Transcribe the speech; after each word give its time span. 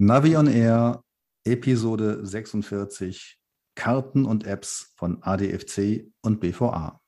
Navi 0.00 0.36
on 0.36 0.46
Air, 0.46 1.02
Episode 1.44 2.24
46, 2.24 3.36
Karten 3.74 4.26
und 4.26 4.46
Apps 4.46 4.92
von 4.96 5.20
ADFC 5.24 6.06
und 6.22 6.38
BVA. 6.38 7.00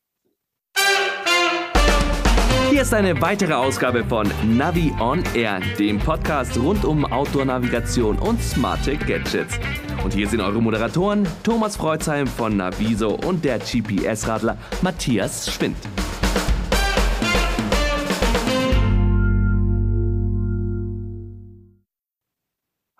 Hier 2.68 2.82
ist 2.82 2.92
eine 2.92 3.20
weitere 3.22 3.52
Ausgabe 3.52 4.04
von 4.04 4.28
Navi 4.56 4.92
on 4.98 5.22
Air, 5.36 5.60
dem 5.78 6.00
Podcast 6.00 6.58
rund 6.58 6.84
um 6.84 7.04
Outdoor-Navigation 7.04 8.18
und 8.18 8.42
smarte 8.42 8.96
Gadgets. 8.96 9.60
Und 10.02 10.12
hier 10.12 10.26
sind 10.26 10.40
eure 10.40 10.60
Moderatoren 10.60 11.28
Thomas 11.44 11.76
Freuzheim 11.76 12.26
von 12.26 12.56
Naviso 12.56 13.14
und 13.24 13.44
der 13.44 13.60
GPS-Radler 13.60 14.58
Matthias 14.82 15.48
Schwind. 15.48 15.76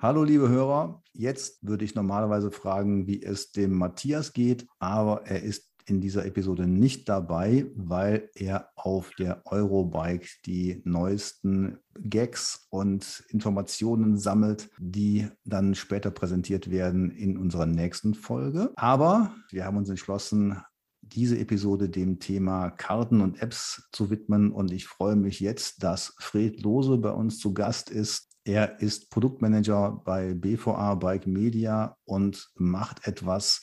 Hallo 0.03 0.25
liebe 0.25 0.48
Hörer, 0.48 1.03
jetzt 1.12 1.59
würde 1.61 1.84
ich 1.84 1.95
normalerweise 1.95 2.51
fragen, 2.51 3.06
wie 3.06 3.23
es 3.23 3.52
dem 3.52 3.77
Matthias 3.77 4.33
geht, 4.33 4.66
aber 4.79 5.27
er 5.27 5.43
ist 5.43 5.69
in 5.84 6.01
dieser 6.01 6.24
Episode 6.24 6.66
nicht 6.66 7.07
dabei, 7.11 7.66
weil 7.74 8.30
er 8.34 8.71
auf 8.77 9.10
der 9.19 9.43
Eurobike 9.45 10.27
die 10.47 10.80
neuesten 10.87 11.80
Gags 11.98 12.66
und 12.71 13.24
Informationen 13.29 14.16
sammelt, 14.16 14.71
die 14.79 15.29
dann 15.45 15.74
später 15.74 16.10
präsentiert 16.10 16.71
werden 16.71 17.10
in 17.10 17.37
unserer 17.37 17.66
nächsten 17.66 18.15
Folge. 18.15 18.73
Aber 18.77 19.35
wir 19.51 19.66
haben 19.66 19.77
uns 19.77 19.91
entschlossen, 19.91 20.62
diese 21.02 21.38
Episode 21.38 21.91
dem 21.91 22.21
Thema 22.21 22.71
Karten 22.71 23.21
und 23.21 23.43
Apps 23.43 23.88
zu 23.93 24.09
widmen. 24.09 24.52
Und 24.52 24.73
ich 24.73 24.87
freue 24.87 25.16
mich 25.16 25.41
jetzt, 25.41 25.82
dass 25.82 26.15
Fred 26.19 26.62
Lose 26.62 26.96
bei 26.96 27.10
uns 27.10 27.38
zu 27.38 27.52
Gast 27.52 27.91
ist. 27.91 28.30
Er 28.50 28.80
ist 28.80 29.10
Produktmanager 29.10 30.02
bei 30.04 30.34
BVA 30.34 30.96
Bike 30.96 31.28
Media 31.28 31.96
und 32.04 32.50
macht 32.56 33.06
etwas 33.06 33.62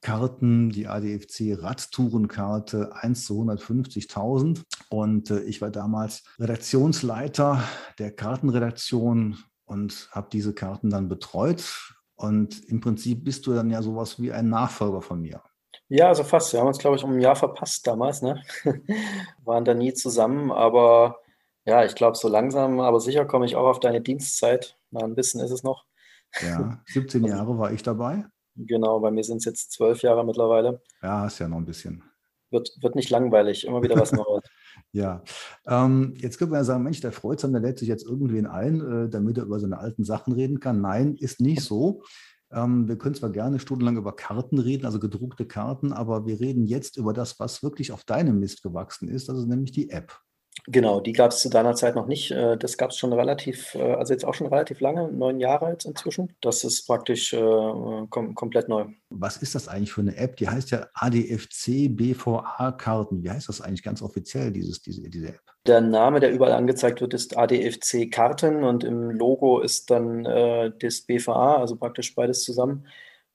Karten, 0.00 0.70
die 0.70 0.86
ADFC 0.86 1.56
Radtourenkarte 1.60 2.94
1 2.94 3.24
zu 3.24 3.40
150.000. 3.42 4.62
Und 4.90 5.30
äh, 5.30 5.40
ich 5.40 5.60
war 5.60 5.70
damals 5.70 6.24
Redaktionsleiter 6.38 7.62
der 7.98 8.12
Kartenredaktion 8.12 9.38
und 9.64 10.08
habe 10.12 10.28
diese 10.32 10.54
Karten 10.54 10.90
dann 10.90 11.08
betreut. 11.08 11.94
Und 12.14 12.64
im 12.68 12.80
Prinzip 12.80 13.24
bist 13.24 13.46
du 13.46 13.52
dann 13.52 13.70
ja 13.70 13.82
sowas 13.82 14.20
wie 14.20 14.32
ein 14.32 14.48
Nachfolger 14.48 15.02
von 15.02 15.20
mir. 15.20 15.42
Ja, 15.88 16.08
also 16.08 16.24
fast. 16.24 16.52
Wir 16.52 16.60
haben 16.60 16.68
uns, 16.68 16.78
glaube 16.78 16.96
ich, 16.96 17.04
um 17.04 17.12
ein 17.12 17.20
Jahr 17.20 17.36
verpasst 17.36 17.86
damals. 17.86 18.22
Ne? 18.22 18.42
Waren 19.44 19.64
da 19.64 19.74
nie 19.74 19.92
zusammen. 19.94 20.50
Aber 20.50 21.18
ja, 21.64 21.84
ich 21.84 21.94
glaube, 21.94 22.16
so 22.16 22.28
langsam, 22.28 22.80
aber 22.80 23.00
sicher 23.00 23.24
komme 23.24 23.46
ich 23.46 23.56
auch 23.56 23.66
auf 23.66 23.80
deine 23.80 24.00
Dienstzeit. 24.00 24.78
Na, 24.90 25.00
ein 25.00 25.14
bisschen 25.14 25.40
ist 25.40 25.50
es 25.50 25.62
noch. 25.62 25.84
Ja, 26.40 26.80
17 26.86 27.24
also 27.24 27.36
Jahre 27.36 27.58
war 27.58 27.72
ich 27.72 27.82
dabei. 27.82 28.24
Genau, 28.56 29.00
bei 29.00 29.10
mir 29.10 29.22
sind 29.22 29.38
es 29.38 29.44
jetzt 29.44 29.72
zwölf 29.72 30.02
Jahre 30.02 30.24
mittlerweile. 30.24 30.80
Ja, 31.02 31.26
ist 31.26 31.38
ja 31.38 31.48
noch 31.48 31.58
ein 31.58 31.66
bisschen. 31.66 32.02
Wird, 32.50 32.70
wird 32.80 32.94
nicht 32.94 33.10
langweilig, 33.10 33.66
immer 33.66 33.82
wieder 33.82 33.96
was 33.96 34.12
Neues. 34.12 34.44
ja, 34.92 35.22
ähm, 35.66 36.14
jetzt 36.16 36.38
könnte 36.38 36.52
man 36.52 36.60
ja 36.60 36.64
sagen, 36.64 36.84
Mensch, 36.84 37.00
der 37.00 37.12
Freuzam, 37.12 37.52
der 37.52 37.60
lädt 37.60 37.78
sich 37.78 37.88
jetzt 37.88 38.06
irgendwen 38.06 38.46
ein, 38.46 38.80
äh, 38.80 39.08
damit 39.08 39.36
er 39.36 39.44
über 39.44 39.58
seine 39.58 39.78
alten 39.78 40.04
Sachen 40.04 40.32
reden 40.32 40.60
kann. 40.60 40.80
Nein, 40.80 41.16
ist 41.16 41.40
nicht 41.40 41.62
so. 41.62 42.02
Ähm, 42.52 42.88
wir 42.88 42.96
können 42.96 43.16
zwar 43.16 43.30
gerne 43.30 43.58
stundenlang 43.58 43.96
über 43.96 44.14
Karten 44.14 44.58
reden, 44.58 44.86
also 44.86 45.00
gedruckte 45.00 45.46
Karten, 45.46 45.92
aber 45.92 46.26
wir 46.26 46.40
reden 46.40 46.64
jetzt 46.64 46.96
über 46.96 47.12
das, 47.12 47.40
was 47.40 47.62
wirklich 47.62 47.90
auf 47.92 48.04
deinem 48.04 48.38
Mist 48.38 48.62
gewachsen 48.62 49.08
ist, 49.08 49.28
das 49.28 49.38
ist 49.38 49.46
nämlich 49.48 49.72
die 49.72 49.90
App. 49.90 50.20
Genau, 50.68 51.00
die 51.00 51.12
gab 51.12 51.30
es 51.30 51.38
zu 51.38 51.48
deiner 51.48 51.74
Zeit 51.74 51.94
noch 51.94 52.06
nicht. 52.06 52.32
Äh, 52.32 52.56
das 52.56 52.76
gab 52.76 52.90
es 52.90 52.96
schon 52.96 53.12
relativ, 53.12 53.74
äh, 53.76 53.94
also 53.94 54.12
jetzt 54.12 54.24
auch 54.24 54.34
schon 54.34 54.48
relativ 54.48 54.80
lange, 54.80 55.10
neun 55.12 55.38
Jahre 55.38 55.70
jetzt 55.70 55.84
inzwischen. 55.84 56.34
Das 56.40 56.64
ist 56.64 56.86
praktisch 56.86 57.32
äh, 57.32 58.06
kom 58.10 58.34
komplett 58.34 58.68
neu. 58.68 58.86
Was 59.10 59.36
ist 59.36 59.54
das 59.54 59.68
eigentlich 59.68 59.92
für 59.92 60.00
eine 60.00 60.16
App? 60.16 60.36
Die 60.36 60.48
heißt 60.48 60.72
ja 60.72 60.86
ADFC 60.94 61.88
BVA 61.88 62.72
Karten. 62.72 63.22
Wie 63.22 63.30
heißt 63.30 63.48
das 63.48 63.60
eigentlich 63.60 63.84
ganz 63.84 64.02
offiziell, 64.02 64.50
dieses, 64.50 64.82
diese, 64.82 65.08
diese 65.08 65.28
App? 65.28 65.40
Der 65.66 65.80
Name, 65.80 66.18
der 66.18 66.32
überall 66.32 66.52
angezeigt 66.52 67.00
wird, 67.00 67.14
ist 67.14 67.36
ADFC 67.36 68.10
Karten 68.10 68.64
und 68.64 68.82
im 68.82 69.10
Logo 69.10 69.60
ist 69.60 69.90
dann 69.90 70.24
äh, 70.24 70.72
das 70.80 71.02
BVA, 71.02 71.58
also 71.58 71.76
praktisch 71.76 72.14
beides 72.14 72.42
zusammen. 72.42 72.86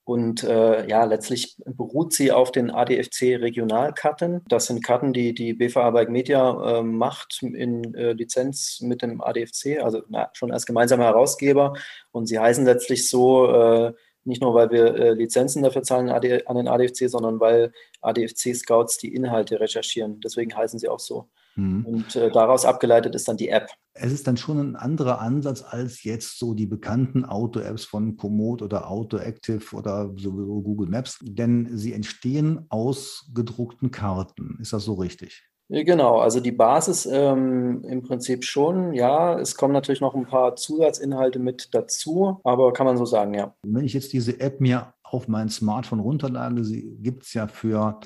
Und 0.04 0.44
äh, 0.44 0.88
ja, 0.88 1.04
letztlich 1.04 1.56
beruht 1.66 2.14
sie 2.14 2.32
auf 2.32 2.52
den 2.52 2.72
ADFC 2.72 3.40
Regionalkarten. 3.40 4.42
Das 4.48 4.66
sind 4.66 4.84
Karten, 4.84 5.14
die 5.14 5.34
die 5.34 5.54
BVA 5.54 5.92
Bike 5.92 6.10
Media 6.10 6.80
äh, 6.80 6.84
macht 6.84 7.44
in 7.44 7.94
äh, 7.94 8.14
Lizenz 8.14 8.82
mit 8.82 9.04
dem 9.04 9.22
ADFC, 9.22 9.80
also 9.82 10.02
na, 10.10 10.30
schon 10.34 10.52
als 10.52 10.66
gemeinsamer 10.66 11.06
Herausgeber. 11.06 11.74
Und 12.12 12.26
sie 12.26 12.40
heißen 12.40 12.66
letztlich 12.66 13.08
so, 13.10 13.52
äh, 13.52 13.94
nicht 14.24 14.42
nur, 14.42 14.54
weil 14.54 14.72
wir 14.72 14.96
äh, 14.96 15.14
Lizenzen 15.14 15.64
dafür 15.64 15.84
zahlen 15.84 16.10
an 16.10 16.22
den 16.56 16.68
ADFC, 16.68 17.10
sondern 17.10 17.40
weil 17.40 17.72
ADFC-Scouts 18.02 18.98
die 18.98 19.14
Inhalte 19.14 19.60
recherchieren. 19.60 20.20
Deswegen 20.20 20.56
heißen 20.56 20.80
sie 20.80 20.90
auch 20.90 21.00
so. 21.00 21.30
Mhm. 21.56 21.86
Und 21.86 22.16
äh, 22.16 22.32
daraus 22.32 22.66
abgeleitet 22.66 23.16
ist 23.16 23.28
dann 23.28 23.38
die 23.38 23.50
App. 23.50 23.70
Es 23.94 24.12
ist 24.12 24.26
dann 24.28 24.38
schon 24.38 24.58
ein 24.58 24.76
anderer 24.76 25.20
Ansatz 25.20 25.64
als 25.64 26.04
jetzt 26.04 26.40
so 26.40 26.54
die 26.54 26.66
bekannten 26.66 27.26
Auto-Apps 27.26 27.84
von 27.84 28.16
Komoot 28.16 28.62
oder 28.62 28.90
AutoActive 28.90 29.76
oder 29.76 30.12
sowieso 30.16 30.62
Google 30.62 30.88
Maps, 30.88 31.20
denn 31.22 31.78
sie 31.78 31.94
entstehen 31.94 32.66
aus 32.70 33.30
gedruckten 33.34 33.92
Karten. 33.92 34.58
Ist 34.62 34.74
das 34.74 34.86
so 34.86 34.94
richtig? 34.94 35.44
Genau, 35.74 36.20
also 36.20 36.42
die 36.42 36.52
Basis 36.52 37.06
ähm, 37.06 37.82
im 37.86 38.02
Prinzip 38.02 38.44
schon, 38.44 38.94
ja. 38.94 39.40
Es 39.40 39.56
kommen 39.56 39.74
natürlich 39.74 40.02
noch 40.02 40.16
ein 40.16 40.26
paar 40.26 40.58
Zusatzinhalte 40.58 41.40
mit 41.40 41.70
dazu, 41.74 42.42
aber 42.44 42.74
kann 42.74 42.86
man 42.86 42.98
so 42.98 43.06
sagen, 43.06 43.34
ja. 43.34 43.56
Wenn 43.66 43.86
ich 43.86 43.94
jetzt 43.94 44.12
diese 44.12 44.38
App 44.42 44.60
mir 44.60 44.94
auf 45.02 45.30
mein 45.30 45.48
Smartphone 45.48 46.02
runterlade, 46.02 46.66
sie 46.66 46.98
gibt 47.00 47.24
es 47.24 47.34
ja 47.34 47.48
für 47.48 48.02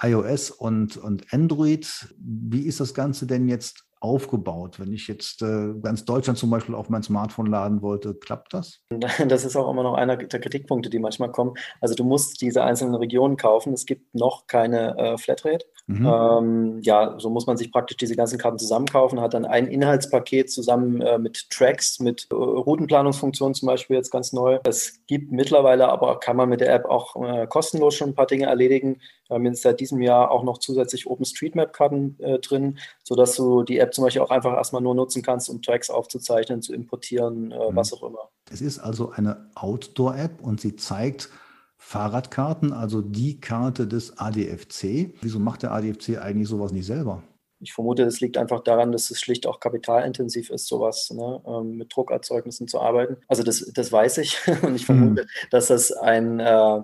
iOS 0.00 0.50
und, 0.50 0.96
und 0.96 1.32
Android. 1.32 2.14
Wie 2.18 2.62
ist 2.62 2.80
das 2.80 2.94
Ganze 2.94 3.26
denn 3.26 3.48
jetzt 3.48 3.84
aufgebaut? 4.04 4.78
Wenn 4.78 4.92
ich 4.92 5.08
jetzt 5.08 5.40
äh, 5.40 5.72
ganz 5.82 6.04
Deutschland 6.04 6.38
zum 6.38 6.50
Beispiel 6.50 6.74
auf 6.74 6.90
mein 6.90 7.02
Smartphone 7.02 7.46
laden 7.46 7.80
wollte, 7.80 8.14
klappt 8.14 8.52
das? 8.52 8.80
Das 9.26 9.44
ist 9.44 9.56
auch 9.56 9.70
immer 9.70 9.82
noch 9.82 9.94
einer 9.94 10.16
der 10.16 10.40
Kritikpunkte, 10.40 10.90
die 10.90 10.98
manchmal 10.98 11.32
kommen. 11.32 11.54
Also 11.80 11.94
du 11.94 12.04
musst 12.04 12.42
diese 12.42 12.62
einzelnen 12.62 12.94
Regionen 12.94 13.36
kaufen. 13.36 13.72
Es 13.72 13.86
gibt 13.86 14.14
noch 14.14 14.46
keine 14.46 14.96
äh, 14.98 15.18
Flatrate. 15.18 15.64
Mhm. 15.86 16.06
Ähm, 16.06 16.78
ja, 16.82 17.14
so 17.18 17.30
muss 17.30 17.46
man 17.46 17.56
sich 17.56 17.72
praktisch 17.72 17.96
diese 17.96 18.16
ganzen 18.16 18.38
Karten 18.38 18.58
zusammenkaufen, 18.58 19.20
hat 19.20 19.34
dann 19.34 19.44
ein 19.44 19.66
Inhaltspaket 19.66 20.50
zusammen 20.50 21.00
äh, 21.00 21.18
mit 21.18 21.48
Tracks, 21.50 22.00
mit 22.00 22.26
äh, 22.30 22.34
Routenplanungsfunktionen 22.34 23.54
zum 23.54 23.66
Beispiel 23.66 23.96
jetzt 23.96 24.10
ganz 24.10 24.32
neu. 24.32 24.58
Es 24.64 25.00
gibt 25.06 25.32
mittlerweile 25.32 25.88
aber, 25.88 26.20
kann 26.20 26.36
man 26.36 26.48
mit 26.48 26.60
der 26.60 26.74
App 26.74 26.84
auch 26.84 27.16
äh, 27.16 27.46
kostenlos 27.46 27.94
schon 27.94 28.10
ein 28.10 28.14
paar 28.14 28.26
Dinge 28.26 28.46
erledigen. 28.46 29.00
Wir 29.28 29.34
haben 29.36 29.46
jetzt 29.46 29.62
seit 29.62 29.80
diesem 29.80 30.02
Jahr 30.02 30.30
auch 30.30 30.42
noch 30.42 30.58
zusätzlich 30.58 31.06
OpenStreetMap-Karten 31.06 32.16
äh, 32.20 32.38
drin, 32.40 32.78
sodass 33.02 33.36
du 33.36 33.62
die 33.62 33.78
App 33.78 33.93
zum 33.94 34.04
Beispiel 34.04 34.22
auch 34.22 34.30
einfach 34.30 34.54
erstmal 34.54 34.82
nur 34.82 34.94
nutzen 34.94 35.22
kannst, 35.22 35.48
um 35.48 35.62
Tracks 35.62 35.90
aufzuzeichnen, 35.90 36.62
zu 36.62 36.74
importieren, 36.74 37.50
äh, 37.50 37.70
mhm. 37.70 37.76
was 37.76 37.92
auch 37.92 38.02
immer. 38.02 38.30
Es 38.50 38.60
ist 38.60 38.78
also 38.78 39.10
eine 39.10 39.50
Outdoor-App 39.54 40.42
und 40.42 40.60
sie 40.60 40.76
zeigt, 40.76 41.30
Fahrradkarten, 41.76 42.72
also 42.72 43.02
die 43.02 43.40
Karte 43.40 43.86
des 43.86 44.18
ADFC. 44.18 45.14
Wieso 45.20 45.38
macht 45.38 45.62
der 45.62 45.72
ADFC 45.72 46.18
eigentlich 46.18 46.48
sowas 46.48 46.72
nicht 46.72 46.86
selber? 46.86 47.22
Ich 47.60 47.72
vermute, 47.72 48.04
das 48.04 48.20
liegt 48.20 48.36
einfach 48.36 48.62
daran, 48.62 48.90
dass 48.90 49.10
es 49.10 49.20
schlicht 49.20 49.46
auch 49.46 49.60
kapitalintensiv 49.60 50.50
ist, 50.50 50.66
sowas 50.66 51.10
ne, 51.10 51.42
ähm, 51.46 51.76
mit 51.76 51.94
Druckerzeugnissen 51.94 52.68
zu 52.68 52.80
arbeiten. 52.80 53.18
Also 53.28 53.42
das, 53.42 53.70
das 53.74 53.92
weiß 53.92 54.18
ich 54.18 54.38
und 54.62 54.74
ich 54.74 54.86
vermute, 54.86 55.22
hm. 55.22 55.28
dass 55.50 55.68
das 55.68 55.92
ein 55.92 56.40
äh, 56.40 56.82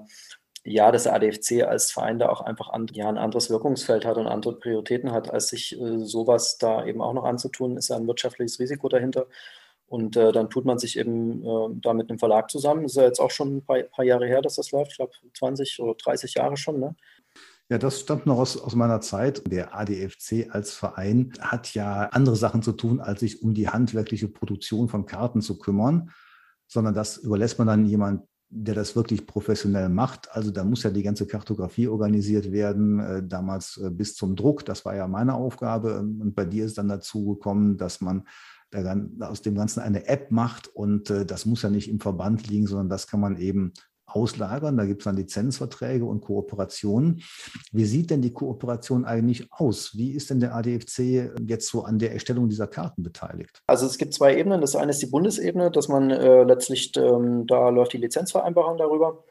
ja, 0.65 0.93
dass 0.93 1.05
der 1.05 1.15
ADFC 1.15 1.63
als 1.63 1.91
Verein 1.91 2.19
da 2.19 2.29
auch 2.29 2.43
einfach 2.43 2.69
an, 2.71 2.87
ja, 2.93 3.09
ein 3.09 3.19
anderes 3.19 3.51
Wirkungsfeld 3.51 4.05
hat 4.05 4.19
und 4.19 4.27
andere 4.27 4.59
Prioritäten 4.59 5.13
hat, 5.13 5.31
als 5.31 5.49
sich 5.49 5.79
äh, 5.81 5.99
sowas 6.05 6.59
da 6.59 6.85
eben 6.85 7.01
auch 7.01 7.15
noch 7.15 7.25
anzutun, 7.25 7.77
ist 7.77 7.89
ja 7.89 7.97
ein 7.97 8.07
wirtschaftliches 8.07 8.59
Risiko 8.59 8.89
dahinter. 8.89 9.27
Und 9.87 10.17
äh, 10.17 10.31
dann 10.33 10.51
tut 10.51 10.67
man 10.67 10.79
sich 10.79 10.99
eben 10.99 11.43
äh, 11.45 11.81
da 11.83 11.95
mit 11.95 12.11
einem 12.11 12.19
Verlag 12.19 12.51
zusammen. 12.51 12.85
Das 12.85 12.93
ist 12.93 12.97
ja 12.97 13.05
jetzt 13.05 13.21
auch 13.21 13.31
schon 13.31 13.57
ein 13.57 13.65
paar, 13.65 13.83
paar 13.83 14.05
Jahre 14.05 14.27
her, 14.27 14.43
dass 14.43 14.57
das 14.57 14.71
läuft. 14.71 14.93
Ich 14.93 14.99
glaube, 14.99 15.13
20 15.37 15.81
oder 15.81 15.95
30 15.95 16.35
Jahre 16.35 16.57
schon. 16.57 16.79
Ne? 16.79 16.95
Ja, 17.71 17.79
das 17.79 18.01
stammt 18.01 18.27
noch 18.27 18.39
aus, 18.39 18.57
aus 18.61 18.75
meiner 18.75 19.01
Zeit. 19.01 19.43
Der 19.51 19.75
ADFC 19.77 20.49
als 20.51 20.75
Verein 20.75 21.33
hat 21.41 21.75
ja 21.75 22.09
andere 22.13 22.37
Sachen 22.37 22.63
zu 22.63 22.73
tun, 22.73 23.01
als 23.01 23.21
sich 23.21 23.43
um 23.43 23.55
die 23.55 23.69
handwerkliche 23.69 24.29
Produktion 24.29 24.89
von 24.89 25.07
Karten 25.07 25.41
zu 25.41 25.59
kümmern, 25.59 26.11
sondern 26.69 26.95
das 26.95 27.17
überlässt 27.17 27.59
man 27.59 27.67
dann 27.67 27.85
jemand, 27.85 28.23
der 28.51 28.75
das 28.75 28.97
wirklich 28.97 29.27
professionell 29.27 29.89
macht. 29.89 30.29
Also 30.33 30.51
da 30.51 30.65
muss 30.65 30.83
ja 30.83 30.91
die 30.91 31.05
ganze 31.05 31.27
Kartografie 31.27 31.87
organisiert 31.87 32.51
werden, 32.51 32.99
äh, 32.99 33.23
damals 33.27 33.77
äh, 33.79 33.91
bis 33.91 34.17
zum 34.17 34.35
Druck. 34.35 34.65
Das 34.65 34.85
war 34.85 34.97
ja 34.97 35.07
meine 35.07 35.35
Aufgabe. 35.35 36.01
Und 36.01 36.35
bei 36.35 36.45
dir 36.45 36.65
ist 36.65 36.77
dann 36.77 36.89
dazu 36.89 37.35
gekommen, 37.35 37.77
dass 37.77 38.01
man 38.01 38.25
aus 39.19 39.43
dem 39.43 39.57
Ganzen 39.57 39.81
eine 39.81 40.07
App 40.07 40.31
macht 40.31 40.69
und 40.69 41.11
äh, 41.11 41.27
das 41.27 41.45
muss 41.45 41.63
ja 41.63 41.71
nicht 41.71 41.91
im 41.91 41.99
Verband 41.99 42.47
liegen, 42.47 42.69
sondern 42.69 42.89
das 42.89 43.09
kann 43.09 43.19
man 43.19 43.37
eben 43.37 43.73
auslagern. 44.15 44.77
Da 44.77 44.85
gibt 44.85 45.03
es 45.03 45.05
dann 45.05 45.17
Lizenzverträge 45.17 46.05
und 46.05 46.21
Kooperationen. 46.21 47.23
Wie 47.73 47.85
sieht 47.85 48.11
denn 48.11 48.23
die 48.23 48.33
Kooperation 48.33 49.05
eigentlich 49.05 49.47
aus? 49.53 49.97
Wie 49.97 50.13
ist 50.13 50.31
denn 50.31 50.41
der 50.41 50.55
ADFC 50.55 51.31
jetzt 51.47 51.69
so 51.69 51.85
an 51.85 51.99
der 51.99 52.13
Erstellung 52.13 52.49
dieser 52.49 52.67
Karten 52.67 53.03
beteiligt? 53.03 53.63
Also 53.67 53.87
es 53.87 53.99
gibt 53.99 54.15
zwei 54.15 54.37
Ebenen. 54.37 54.61
Das 54.61 54.77
eine 54.77 54.91
ist 54.91 55.03
die 55.03 55.07
Bundesebene, 55.07 55.71
dass 55.71 55.89
man 55.89 56.11
äh, 56.11 56.45
letztlich, 56.45 56.93
ähm, 56.97 57.47
da 57.47 57.69
läuft 57.69 57.93
die 57.93 57.99
Lizenzvereinbarung 57.99 58.79
darüber 58.79 59.25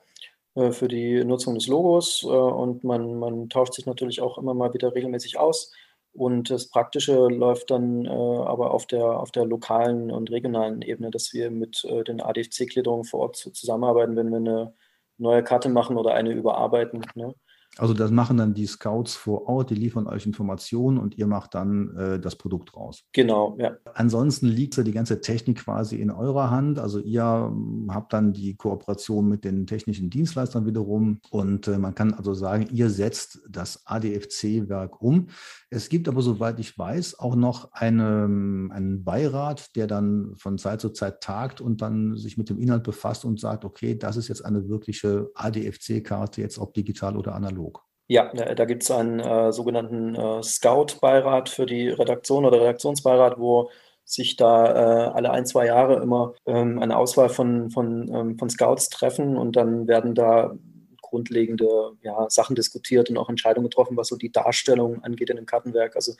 äh, 0.55 0.71
für 0.71 0.87
die 0.87 1.23
Nutzung 1.23 1.55
des 1.55 1.67
Logos 1.67 2.23
äh, 2.23 2.27
und 2.27 2.83
man, 2.83 3.19
man 3.19 3.49
tauscht 3.49 3.73
sich 3.73 3.85
natürlich 3.85 4.21
auch 4.21 4.37
immer 4.37 4.53
mal 4.53 4.73
wieder 4.73 4.93
regelmäßig 4.93 5.37
aus. 5.39 5.73
Und 6.13 6.49
das 6.49 6.69
Praktische 6.69 7.27
läuft 7.27 7.71
dann 7.71 8.05
äh, 8.05 8.09
aber 8.09 8.71
auf 8.71 8.87
der, 8.87 9.05
auf 9.05 9.31
der 9.31 9.45
lokalen 9.45 10.11
und 10.11 10.31
regionalen 10.31 10.81
Ebene, 10.81 11.11
dass 11.11 11.33
wir 11.33 11.51
mit 11.51 11.85
äh, 11.85 12.03
den 12.03 12.21
ADFC-Gliederungen 12.21 13.05
vor 13.05 13.21
Ort 13.21 13.37
zusammenarbeiten, 13.37 14.15
wenn 14.15 14.29
wir 14.29 14.37
eine 14.37 14.73
neue 15.17 15.43
Karte 15.43 15.69
machen 15.69 15.97
oder 15.97 16.13
eine 16.13 16.31
überarbeiten. 16.31 17.05
Ne? 17.15 17.35
Also 17.77 17.93
das 17.93 18.11
machen 18.11 18.37
dann 18.37 18.53
die 18.53 18.65
Scouts 18.65 19.15
vor 19.15 19.47
Ort, 19.47 19.69
die 19.69 19.75
liefern 19.75 20.07
euch 20.07 20.25
Informationen 20.25 20.97
und 20.97 21.17
ihr 21.17 21.27
macht 21.27 21.55
dann 21.55 21.95
äh, 21.95 22.19
das 22.19 22.35
Produkt 22.35 22.75
raus. 22.75 23.03
Genau, 23.13 23.55
ja. 23.57 23.77
Ansonsten 23.93 24.47
liegt 24.47 24.75
ja 24.75 24.83
die 24.83 24.91
ganze 24.91 25.21
Technik 25.21 25.59
quasi 25.59 25.95
in 25.95 26.11
eurer 26.11 26.51
Hand. 26.51 26.79
Also 26.79 26.99
ihr 26.99 27.23
hm, 27.23 27.89
habt 27.89 28.11
dann 28.11 28.33
die 28.33 28.55
Kooperation 28.55 29.27
mit 29.29 29.45
den 29.45 29.65
technischen 29.65 30.09
Dienstleistern 30.09 30.65
wiederum 30.65 31.21
und 31.29 31.67
äh, 31.67 31.77
man 31.77 31.95
kann 31.95 32.13
also 32.13 32.33
sagen, 32.33 32.67
ihr 32.71 32.89
setzt 32.89 33.39
das 33.49 33.85
ADFC-Werk 33.85 35.01
um. 35.01 35.27
Es 35.69 35.87
gibt 35.87 36.07
aber, 36.09 36.21
soweit 36.21 36.59
ich 36.59 36.77
weiß, 36.77 37.19
auch 37.19 37.35
noch 37.35 37.71
eine, 37.71 38.23
hm, 38.23 38.71
einen 38.73 39.03
Beirat, 39.05 39.75
der 39.75 39.87
dann 39.87 40.33
von 40.35 40.57
Zeit 40.57 40.81
zu 40.81 40.89
Zeit 40.89 41.21
tagt 41.21 41.61
und 41.61 41.81
dann 41.81 42.17
sich 42.17 42.37
mit 42.37 42.49
dem 42.49 42.59
Inhalt 42.59 42.83
befasst 42.83 43.23
und 43.23 43.39
sagt, 43.39 43.63
okay, 43.63 43.97
das 43.97 44.17
ist 44.17 44.27
jetzt 44.27 44.43
eine 44.43 44.67
wirkliche 44.67 45.29
ADFC-Karte, 45.35 46.41
jetzt 46.41 46.57
ob 46.59 46.73
digital 46.73 47.15
oder 47.15 47.35
analog. 47.35 47.68
Ja, 48.11 48.33
da 48.33 48.65
gibt 48.65 48.81
es 48.81 48.89
einen 48.89 49.19
äh, 49.19 49.53
sogenannten 49.53 50.15
äh, 50.15 50.41
Scout-Beirat 50.41 51.47
für 51.47 51.67
die 51.67 51.89
Redaktion 51.89 52.43
oder 52.43 52.59
Redaktionsbeirat, 52.59 53.37
wo 53.37 53.69
sich 54.03 54.35
da 54.35 54.65
äh, 54.65 55.11
alle 55.11 55.29
ein, 55.29 55.45
zwei 55.45 55.67
Jahre 55.67 56.01
immer 56.01 56.33
ähm, 56.47 56.79
eine 56.79 56.97
Auswahl 56.97 57.29
von, 57.29 57.69
von, 57.69 58.11
ähm, 58.11 58.39
von 58.39 58.49
Scouts 58.49 58.89
treffen 58.89 59.37
und 59.37 59.55
dann 59.55 59.87
werden 59.87 60.15
da 60.15 60.55
grundlegende 61.01 61.67
ja, 62.01 62.27
Sachen 62.29 62.55
diskutiert 62.55 63.11
und 63.11 63.17
auch 63.19 63.29
Entscheidungen 63.29 63.69
getroffen, 63.69 63.95
was 63.95 64.07
so 64.07 64.15
die 64.15 64.31
Darstellung 64.31 65.03
angeht 65.03 65.29
in 65.29 65.35
dem 65.35 65.45
Kartenwerk. 65.45 65.95
Also 65.95 66.13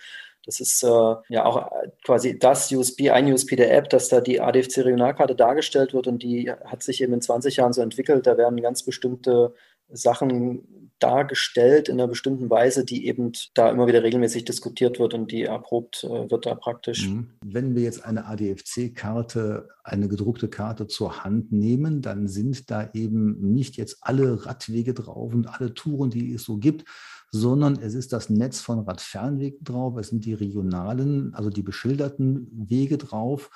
das 0.46 0.60
ist 0.60 0.84
äh, 0.84 1.16
ja 1.30 1.46
auch 1.46 1.72
quasi 2.04 2.38
das 2.38 2.72
USB, 2.72 3.10
ein 3.10 3.34
USB 3.34 3.56
der 3.56 3.76
App, 3.76 3.90
dass 3.90 4.10
da 4.10 4.22
die 4.22 4.40
ADFC 4.40 4.86
Regionalkarte 4.86 5.34
dargestellt 5.34 5.96
wird 5.96 6.06
und 6.06 6.22
die 6.22 6.52
hat 6.52 6.84
sich 6.84 7.02
eben 7.02 7.14
in 7.14 7.22
20 7.22 7.56
Jahren 7.56 7.74
so 7.74 7.82
entwickelt. 7.82 8.28
Da 8.28 8.38
werden 8.38 8.62
ganz 8.62 8.84
bestimmte 8.84 9.56
Sachen 9.92 10.79
dargestellt 11.00 11.90
in 11.90 12.00
einer 12.00 12.08
bestimmten 12.08 12.50
Weise, 12.50 12.86
die 12.86 13.08
eben 13.08 13.32
da 13.54 13.70
immer 13.70 13.88
wieder 13.88 14.04
regelmäßig 14.04 14.46
diskutiert 14.46 15.00
wird 15.00 15.14
und 15.14 15.32
die 15.32 15.44
erprobt 15.44 16.04
äh, 16.04 16.30
wird 16.30 16.46
da 16.46 16.56
praktisch. 16.56 17.08
Mhm. 17.08 17.30
Wenn 17.44 17.76
wir 17.76 17.84
jetzt 17.84 18.06
eine 18.06 18.26
ADFC-Karte, 18.26 19.70
eine 19.84 20.08
gedruckte 20.08 20.48
Karte 20.48 20.88
zur 20.88 21.24
Hand 21.24 21.52
nehmen, 21.52 22.02
dann 22.02 22.28
sind 22.28 22.70
da 22.70 22.90
eben 22.94 23.54
nicht 23.54 23.78
jetzt 23.78 24.00
alle 24.02 24.46
Radwege 24.46 24.94
drauf 24.94 25.34
und 25.34 25.48
alle 25.48 25.74
Touren, 25.74 26.10
die 26.10 26.34
es 26.34 26.44
so 26.44 26.58
gibt, 26.58 26.86
sondern 27.32 27.80
es 27.80 27.94
ist 27.94 28.14
das 28.14 28.30
Netz 28.30 28.60
von 28.60 28.80
Radfernwegen 28.80 29.64
drauf, 29.64 29.98
es 29.98 30.10
sind 30.10 30.26
die 30.26 30.34
regionalen, 30.34 31.34
also 31.34 31.50
die 31.50 31.62
beschilderten 31.62 32.48
Wege 32.52 32.98
drauf 32.98 33.50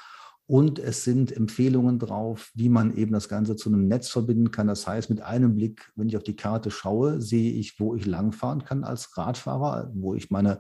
und 0.46 0.78
es 0.80 1.04
sind 1.04 1.32
Empfehlungen 1.36 2.00
drauf, 2.00 2.52
wie 2.54 2.70
man 2.70 2.96
eben 2.96 3.14
das 3.14 3.30
Ganze 3.30 3.56
zu 3.56 3.70
einem 3.70 3.88
Netz 3.88 4.10
verbinden 4.10 4.52
kann. 4.52 4.68
Das 4.68 4.86
heißt, 4.86 5.10
mit 5.10 5.22
einem 5.22 5.56
Blick, 5.56 5.92
wenn 5.96 6.10
ich 6.10 6.18
auf 6.18 6.24
die 6.24 6.36
Karte 6.36 6.70
schaue, 6.70 7.22
sehe 7.22 7.54
ich, 7.54 7.80
wo 7.80 7.96
ich 7.96 8.06
langfahren 8.06 8.64
kann 8.66 8.84
als 8.84 9.18
Radfahrer, 9.18 9.92
wo 9.94 10.16
ich 10.16 10.32
meine 10.32 10.60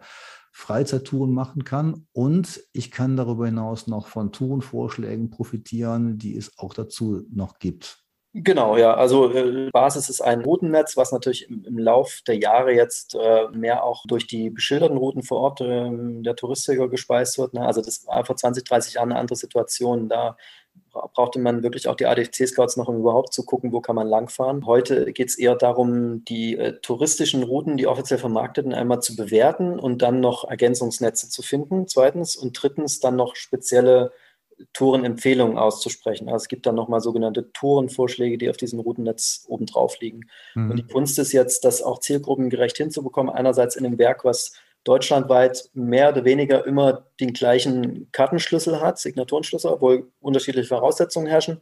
Freizeittouren 0.53 1.33
machen 1.33 1.63
kann. 1.63 2.07
Und 2.13 2.63
ich 2.71 2.91
kann 2.91 3.17
darüber 3.17 3.45
hinaus 3.45 3.87
noch 3.87 4.07
von 4.07 4.31
Tourenvorschlägen 4.31 5.29
profitieren, 5.29 6.17
die 6.17 6.37
es 6.37 6.57
auch 6.57 6.73
dazu 6.73 7.25
noch 7.29 7.59
gibt. 7.59 8.02
Genau, 8.35 8.77
ja. 8.77 8.95
Also 8.95 9.31
äh, 9.31 9.69
Basis 9.71 10.09
ist 10.09 10.21
ein 10.21 10.41
Routennetz, 10.41 10.97
was 10.97 11.11
natürlich 11.11 11.47
im, 11.51 11.63
im 11.65 11.77
Lauf 11.77 12.21
der 12.25 12.35
Jahre 12.35 12.73
jetzt 12.73 13.13
äh, 13.13 13.47
mehr 13.49 13.83
auch 13.83 14.05
durch 14.07 14.25
die 14.25 14.49
beschilderten 14.49 14.97
Routen 14.97 15.21
vor 15.21 15.39
Ort 15.39 15.61
äh, 15.61 15.89
der 15.91 16.35
Touristiker 16.35 16.89
gespeist 16.89 17.37
wird. 17.37 17.53
Ne? 17.53 17.61
Also 17.61 17.81
das 17.81 18.07
war 18.07 18.25
vor 18.25 18.35
20, 18.35 18.63
30 18.63 18.95
Jahren 18.95 19.11
eine 19.11 19.19
andere 19.19 19.35
Situation. 19.35 20.09
Da 20.09 20.35
brauchte 20.91 21.37
man 21.37 21.61
wirklich 21.61 21.87
auch 21.87 21.95
die 21.95 22.07
ADFC-Scouts 22.07 22.77
noch, 22.77 22.87
um 22.87 22.97
überhaupt 22.97 23.33
zu 23.33 23.45
gucken, 23.45 23.71
wo 23.71 23.81
kann 23.81 23.95
man 23.95 24.07
langfahren. 24.07 24.65
Heute 24.65 25.13
geht 25.13 25.29
es 25.29 25.37
eher 25.37 25.55
darum, 25.55 26.25
die 26.25 26.57
äh, 26.57 26.79
touristischen 26.81 27.43
Routen, 27.43 27.77
die 27.77 27.85
offiziell 27.85 28.19
vermarkteten, 28.19 28.73
einmal 28.73 29.01
zu 29.01 29.15
bewerten 29.15 29.79
und 29.79 30.01
dann 30.01 30.21
noch 30.21 30.49
Ergänzungsnetze 30.49 31.29
zu 31.29 31.43
finden, 31.43 31.87
zweitens. 31.87 32.35
Und 32.35 32.53
drittens 32.59 32.99
dann 32.99 33.15
noch 33.15 33.35
spezielle 33.35 34.11
Tourenempfehlungen 34.73 35.57
auszusprechen. 35.57 36.27
Also 36.27 36.43
es 36.43 36.47
gibt 36.47 36.65
dann 36.65 36.75
nochmal 36.75 37.01
sogenannte 37.01 37.51
Tourenvorschläge, 37.51 38.37
die 38.37 38.49
auf 38.49 38.57
diesem 38.57 38.79
Routennetz 38.79 39.45
oben 39.47 39.65
drauf 39.65 39.99
liegen. 39.99 40.21
Mhm. 40.55 40.71
Und 40.71 40.77
die 40.77 40.87
Kunst 40.87 41.19
ist 41.19 41.31
jetzt, 41.31 41.65
das 41.65 41.81
auch 41.81 41.99
zielgruppengerecht 41.99 42.77
hinzubekommen. 42.77 43.33
Einerseits 43.33 43.75
in 43.75 43.85
einem 43.85 43.97
Werk, 43.97 44.25
was 44.25 44.53
deutschlandweit 44.83 45.69
mehr 45.73 46.09
oder 46.09 46.25
weniger 46.25 46.65
immer 46.65 47.05
den 47.19 47.33
gleichen 47.33 48.11
Kartenschlüssel 48.11 48.81
hat, 48.81 48.99
Signaturenschlüssel, 48.99 49.71
obwohl 49.71 50.11
unterschiedliche 50.19 50.67
Voraussetzungen 50.67 51.27
herrschen. 51.27 51.61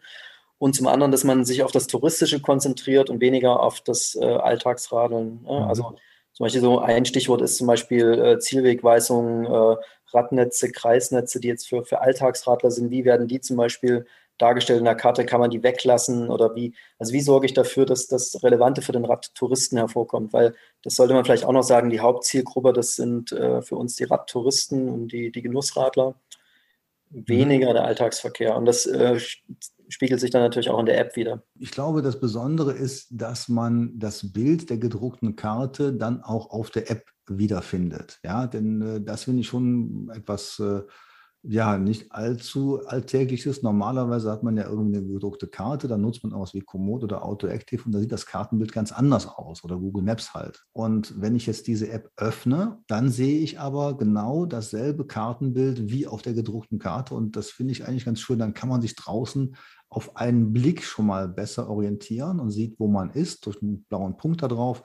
Und 0.57 0.75
zum 0.75 0.88
anderen, 0.88 1.12
dass 1.12 1.24
man 1.24 1.43
sich 1.43 1.63
auf 1.63 1.71
das 1.71 1.88
Touristische 1.88 2.39
konzentriert 2.39 3.10
und 3.10 3.19
weniger 3.19 3.60
auf 3.62 3.81
das 3.81 4.15
äh, 4.15 4.25
Alltagsradeln. 4.25 5.41
Ne? 5.43 5.60
Mhm. 5.60 5.67
Also 5.67 5.95
zum 6.33 6.45
Beispiel 6.45 6.62
so 6.62 6.79
ein 6.79 7.05
Stichwort 7.05 7.41
ist 7.41 7.57
zum 7.57 7.67
Beispiel 7.67 8.13
äh, 8.13 8.39
Zielwegweisung, 8.39 9.45
äh, 9.45 9.75
Radnetze, 10.13 10.72
Kreisnetze, 10.72 11.39
die 11.39 11.48
jetzt 11.48 11.68
für, 11.68 11.84
für 11.86 12.01
Alltagsradler 12.01 12.72
sind, 12.72 12.91
wie 12.91 13.06
werden 13.06 13.27
die 13.27 13.41
zum 13.41 13.58
Beispiel 13.58 14.06
dargestellt 14.38 14.80
in 14.80 14.86
der 14.86 14.96
Karte, 14.96 15.25
kann 15.25 15.39
man 15.39 15.51
die 15.51 15.62
weglassen 15.62 16.30
oder 16.30 16.56
wie, 16.56 16.74
also 16.98 17.13
wie 17.13 17.22
sorge 17.22 17.46
ich 17.46 17.53
dafür, 17.53 17.86
dass 17.86 18.08
das 18.08 18.44
Relevante 18.44 18.82
für 18.82 18.91
den 18.91 19.06
Radtouristen 19.06 19.77
hervorkommt, 19.77 20.34
weil 20.34 20.56
das 20.84 20.96
sollte 20.96 21.13
man 21.13 21.24
vielleicht 21.24 21.46
auch 21.46 21.51
noch 21.51 21.63
sagen, 21.63 21.89
die 21.89 22.00
Hauptzielgruppe, 22.00 22.74
das 22.74 22.96
sind 22.96 23.32
äh, 23.32 23.62
für 23.62 23.75
uns 23.75 23.96
die 23.96 24.06
Radtouristen 24.06 24.89
und 24.89 25.10
die, 25.10 25.32
die 25.32 25.41
Genussradler, 25.41 26.15
weniger 27.12 27.70
mhm. 27.70 27.74
der 27.75 27.84
Alltagsverkehr. 27.86 28.56
Und 28.56 28.65
das 28.65 28.86
äh, 28.86 29.20
spiegelt 29.91 30.19
sich 30.19 30.31
dann 30.31 30.41
natürlich 30.41 30.69
auch 30.69 30.79
in 30.79 30.86
der 30.86 31.00
App 31.00 31.15
wieder. 31.15 31.43
Ich 31.60 31.71
glaube, 31.71 32.01
das 32.01 32.19
Besondere 32.19 32.71
ist, 32.71 33.07
dass 33.12 33.50
man 33.50 33.98
das 34.00 34.31
Bild 34.31 34.69
der 34.69 34.77
gedruckten 34.77 35.36
Karte 35.36 35.93
dann 35.93 36.21
auch 36.24 36.50
auf 36.50 36.71
der 36.71 36.89
App 36.89 37.05
wiederfindet. 37.27 38.19
Ja, 38.24 38.48
denn 38.48 38.81
äh, 38.81 39.01
das 39.01 39.25
finde 39.25 39.41
ich 39.41 39.48
schon 39.48 40.10
etwas 40.13 40.60
äh, 40.60 40.81
ja, 41.43 41.79
nicht 41.79 42.12
allzu 42.12 42.86
alltägliches. 42.86 43.63
Normalerweise 43.63 44.31
hat 44.31 44.43
man 44.43 44.57
ja 44.57 44.67
irgendwie 44.67 44.98
eine 44.98 45.07
gedruckte 45.07 45.48
Karte, 45.48 45.88
dann 45.88 46.01
nutzt 46.01 46.24
man 46.24 46.33
auch 46.33 46.41
was 46.41 46.53
wie 46.53 46.62
Komoot 46.62 47.03
oder 47.03 47.25
AutoActive 47.25 47.83
und 47.86 47.93
da 47.93 48.00
sieht 48.00 48.12
das 48.12 48.27
Kartenbild 48.27 48.71
ganz 48.71 48.91
anders 48.91 49.27
aus 49.27 49.63
oder 49.63 49.77
Google 49.77 50.03
Maps 50.03 50.36
halt. 50.36 50.63
Und 50.71 51.19
wenn 51.19 51.36
ich 51.36 51.48
jetzt 51.48 51.65
diese 51.65 51.89
App 51.89 52.12
öffne, 52.15 52.77
dann 52.88 53.10
sehe 53.10 53.39
ich 53.39 53.60
aber 53.60 53.98
genau 53.98 54.45
dasselbe 54.45 55.07
Kartenbild 55.07 55.89
wie 55.89 56.05
auf 56.05 56.21
der 56.21 56.33
gedruckten 56.33 56.77
Karte 56.77 57.15
und 57.15 57.36
das 57.36 57.50
finde 57.50 57.71
ich 57.71 57.88
eigentlich 57.88 58.05
ganz 58.05 58.19
schön. 58.19 58.38
Dann 58.38 58.53
kann 58.53 58.69
man 58.69 58.81
sich 58.81 58.95
draußen 58.95 59.55
auf 59.89 60.15
einen 60.15 60.53
Blick 60.53 60.83
schon 60.83 61.07
mal 61.07 61.27
besser 61.27 61.69
orientieren 61.69 62.39
und 62.39 62.51
sieht, 62.51 62.79
wo 62.79 62.88
man 62.88 63.10
ist, 63.10 63.48
durch 63.48 63.62
einen 63.62 63.83
blauen 63.83 64.15
Punkt 64.15 64.43
da 64.43 64.48
drauf. 64.48 64.83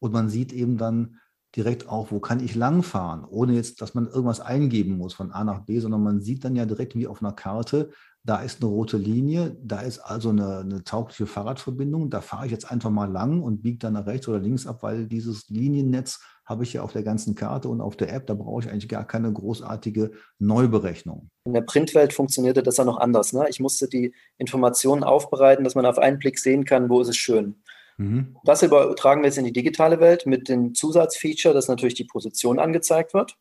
Und 0.00 0.12
man 0.12 0.28
sieht 0.28 0.52
eben 0.52 0.78
dann, 0.78 1.18
direkt 1.56 1.88
auch, 1.88 2.10
wo 2.10 2.20
kann 2.20 2.40
ich 2.40 2.54
langfahren, 2.54 3.24
ohne 3.24 3.54
jetzt, 3.54 3.80
dass 3.80 3.94
man 3.94 4.06
irgendwas 4.06 4.40
eingeben 4.40 4.98
muss 4.98 5.14
von 5.14 5.32
A 5.32 5.44
nach 5.44 5.60
B, 5.60 5.78
sondern 5.80 6.02
man 6.02 6.20
sieht 6.20 6.44
dann 6.44 6.56
ja 6.56 6.66
direkt 6.66 6.94
wie 6.94 7.06
auf 7.06 7.22
einer 7.22 7.32
Karte, 7.32 7.90
da 8.24 8.42
ist 8.42 8.62
eine 8.62 8.70
rote 8.70 8.98
Linie, 8.98 9.56
da 9.62 9.80
ist 9.80 10.00
also 10.00 10.28
eine, 10.28 10.58
eine 10.58 10.84
taugliche 10.84 11.26
Fahrradverbindung, 11.26 12.10
da 12.10 12.20
fahre 12.20 12.44
ich 12.44 12.52
jetzt 12.52 12.70
einfach 12.70 12.90
mal 12.90 13.10
lang 13.10 13.42
und 13.42 13.62
biege 13.62 13.78
dann 13.78 13.94
nach 13.94 14.06
rechts 14.06 14.28
oder 14.28 14.38
links 14.38 14.66
ab, 14.66 14.82
weil 14.82 15.06
dieses 15.06 15.48
Liniennetz 15.48 16.20
habe 16.44 16.64
ich 16.64 16.74
ja 16.74 16.82
auf 16.82 16.92
der 16.92 17.02
ganzen 17.02 17.34
Karte 17.34 17.68
und 17.68 17.80
auf 17.80 17.96
der 17.96 18.12
App, 18.12 18.26
da 18.26 18.34
brauche 18.34 18.62
ich 18.62 18.70
eigentlich 18.70 18.88
gar 18.88 19.06
keine 19.06 19.32
großartige 19.32 20.10
Neuberechnung. 20.38 21.30
In 21.44 21.54
der 21.54 21.62
Printwelt 21.62 22.12
funktionierte 22.12 22.62
das 22.62 22.76
ja 22.76 22.84
noch 22.84 22.98
anders. 22.98 23.32
Ne? 23.32 23.46
Ich 23.48 23.60
musste 23.60 23.88
die 23.88 24.14
Informationen 24.36 25.04
aufbereiten, 25.04 25.64
dass 25.64 25.74
man 25.74 25.86
auf 25.86 25.98
einen 25.98 26.18
Blick 26.18 26.38
sehen 26.38 26.64
kann, 26.64 26.88
wo 26.88 27.00
ist 27.00 27.08
es 27.08 27.16
schön. 27.16 27.62
Mhm. 27.98 28.36
Das 28.44 28.62
übertragen 28.62 29.22
wir 29.22 29.26
jetzt 29.26 29.38
in 29.38 29.44
die 29.44 29.52
digitale 29.52 30.00
Welt 30.00 30.24
mit 30.24 30.48
dem 30.48 30.74
Zusatzfeature, 30.74 31.52
dass 31.52 31.68
natürlich 31.68 31.94
die 31.94 32.04
Position 32.04 32.58
angezeigt 32.58 33.12
wird. 33.12 33.36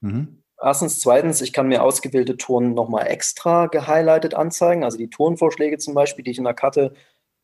Mhm. 0.00 0.42
Erstens. 0.62 1.00
Zweitens, 1.00 1.40
ich 1.40 1.52
kann 1.52 1.68
mir 1.68 1.82
ausgewählte 1.82 2.36
Touren 2.36 2.74
nochmal 2.74 3.06
extra 3.06 3.66
gehighlightet 3.66 4.34
anzeigen. 4.34 4.84
Also 4.84 4.98
die 4.98 5.08
Tourenvorschläge 5.08 5.78
zum 5.78 5.94
Beispiel, 5.94 6.24
die 6.24 6.32
ich 6.32 6.38
in 6.38 6.44
der 6.44 6.54
Karte 6.54 6.92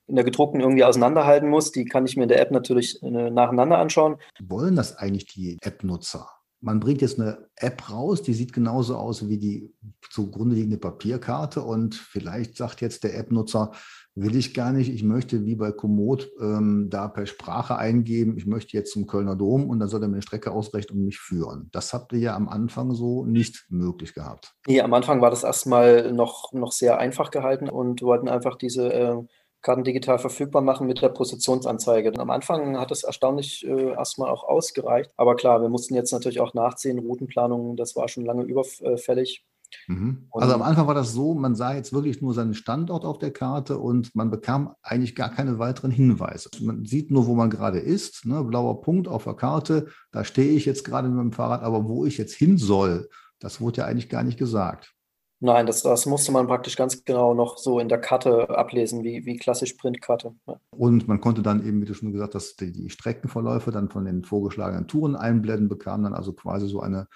in 0.08 0.14
der 0.14 0.24
gedruckten 0.24 0.60
irgendwie 0.60 0.84
auseinanderhalten 0.84 1.48
muss, 1.48 1.72
die 1.72 1.84
kann 1.84 2.06
ich 2.06 2.16
mir 2.16 2.24
in 2.24 2.28
der 2.28 2.40
App 2.40 2.52
natürlich 2.52 3.02
äh, 3.02 3.30
nacheinander 3.30 3.78
anschauen. 3.78 4.18
Wollen 4.40 4.76
das 4.76 4.96
eigentlich 4.96 5.26
die 5.26 5.56
App-Nutzer? 5.60 6.28
Man 6.60 6.80
bringt 6.80 7.02
jetzt 7.02 7.18
eine 7.18 7.48
App 7.56 7.90
raus, 7.90 8.22
die 8.22 8.32
sieht 8.32 8.52
genauso 8.52 8.96
aus 8.96 9.28
wie 9.28 9.38
die 9.38 9.74
zugrunde 10.10 10.54
liegende 10.54 10.78
Papierkarte 10.78 11.62
und 11.62 11.94
vielleicht 11.96 12.56
sagt 12.56 12.80
jetzt 12.80 13.04
der 13.04 13.18
App-Nutzer, 13.18 13.72
will 14.16 14.34
ich 14.34 14.54
gar 14.54 14.72
nicht. 14.72 14.92
Ich 14.92 15.04
möchte 15.04 15.44
wie 15.44 15.54
bei 15.54 15.70
Komoot 15.70 16.30
ähm, 16.40 16.88
da 16.90 17.06
per 17.06 17.26
Sprache 17.26 17.76
eingeben, 17.76 18.36
ich 18.36 18.46
möchte 18.46 18.76
jetzt 18.76 18.92
zum 18.92 19.06
Kölner 19.06 19.36
Dom 19.36 19.68
und 19.68 19.78
dann 19.78 19.88
soll 19.88 20.02
er 20.02 20.08
mir 20.08 20.14
eine 20.14 20.22
Strecke 20.22 20.50
ausrechnen 20.50 20.98
und 20.98 21.04
mich 21.04 21.18
führen. 21.18 21.68
Das 21.70 21.92
habt 21.92 22.12
ihr 22.14 22.18
ja 22.18 22.34
am 22.34 22.48
Anfang 22.48 22.94
so 22.94 23.24
nicht 23.24 23.66
möglich 23.68 24.14
gehabt. 24.14 24.54
Nee, 24.66 24.80
am 24.80 24.94
Anfang 24.94 25.20
war 25.20 25.30
das 25.30 25.44
erstmal 25.44 26.12
noch, 26.12 26.52
noch 26.52 26.72
sehr 26.72 26.98
einfach 26.98 27.30
gehalten 27.30 27.68
und 27.68 28.02
wollten 28.02 28.28
einfach 28.28 28.56
diese 28.56 28.92
äh, 28.92 29.22
Karten 29.60 29.84
digital 29.84 30.18
verfügbar 30.18 30.62
machen 30.62 30.86
mit 30.86 31.02
der 31.02 31.08
Positionsanzeige. 31.10 32.12
Am 32.18 32.30
Anfang 32.30 32.78
hat 32.78 32.92
es 32.92 33.02
erstaunlich 33.02 33.66
äh, 33.66 33.90
erstmal 33.90 34.30
auch 34.30 34.44
ausgereicht. 34.44 35.10
Aber 35.16 35.36
klar, 35.36 35.60
wir 35.60 35.68
mussten 35.68 35.94
jetzt 35.94 36.12
natürlich 36.12 36.40
auch 36.40 36.54
nachziehen, 36.54 37.00
Routenplanungen, 37.00 37.76
das 37.76 37.96
war 37.96 38.08
schon 38.08 38.24
lange 38.24 38.44
überfällig. 38.44 39.44
Mhm. 39.88 40.28
Also 40.32 40.54
am 40.54 40.62
Anfang 40.62 40.86
war 40.86 40.94
das 40.94 41.12
so, 41.12 41.34
man 41.34 41.54
sah 41.54 41.74
jetzt 41.74 41.92
wirklich 41.92 42.20
nur 42.20 42.34
seinen 42.34 42.54
Standort 42.54 43.04
auf 43.04 43.18
der 43.18 43.32
Karte 43.32 43.78
und 43.78 44.14
man 44.14 44.30
bekam 44.30 44.74
eigentlich 44.82 45.14
gar 45.14 45.30
keine 45.30 45.58
weiteren 45.58 45.90
Hinweise. 45.90 46.50
Man 46.60 46.84
sieht 46.84 47.10
nur, 47.10 47.26
wo 47.26 47.34
man 47.34 47.50
gerade 47.50 47.78
ist, 47.78 48.24
ne? 48.26 48.42
blauer 48.44 48.80
Punkt 48.80 49.08
auf 49.08 49.24
der 49.24 49.34
Karte, 49.34 49.88
da 50.12 50.24
stehe 50.24 50.52
ich 50.52 50.64
jetzt 50.64 50.84
gerade 50.84 51.08
mit 51.08 51.18
dem 51.18 51.32
Fahrrad, 51.32 51.62
aber 51.62 51.88
wo 51.88 52.04
ich 52.04 52.18
jetzt 52.18 52.34
hin 52.34 52.58
soll, 52.58 53.08
das 53.38 53.60
wurde 53.60 53.78
ja 53.78 53.84
eigentlich 53.86 54.08
gar 54.08 54.22
nicht 54.22 54.38
gesagt. 54.38 54.96
Nein, 55.38 55.66
das, 55.66 55.82
das 55.82 56.06
musste 56.06 56.32
man 56.32 56.46
praktisch 56.46 56.76
ganz 56.76 57.04
genau 57.04 57.34
noch 57.34 57.58
so 57.58 57.78
in 57.78 57.90
der 57.90 58.00
Karte 58.00 58.48
ablesen, 58.48 59.04
wie, 59.04 59.26
wie 59.26 59.36
klassisch 59.36 59.74
Printkarte. 59.74 60.34
Und 60.70 61.08
man 61.08 61.20
konnte 61.20 61.42
dann 61.42 61.66
eben, 61.66 61.82
wie 61.82 61.84
du 61.84 61.92
schon 61.92 62.12
gesagt 62.12 62.34
hast, 62.34 62.58
die, 62.60 62.72
die 62.72 62.88
Streckenverläufe 62.88 63.70
dann 63.70 63.90
von 63.90 64.06
den 64.06 64.24
vorgeschlagenen 64.24 64.88
Touren 64.88 65.14
einblenden, 65.14 65.68
bekam 65.68 66.04
dann 66.04 66.14
also 66.14 66.32
quasi 66.32 66.68
so 66.68 66.80
eine 66.80 67.06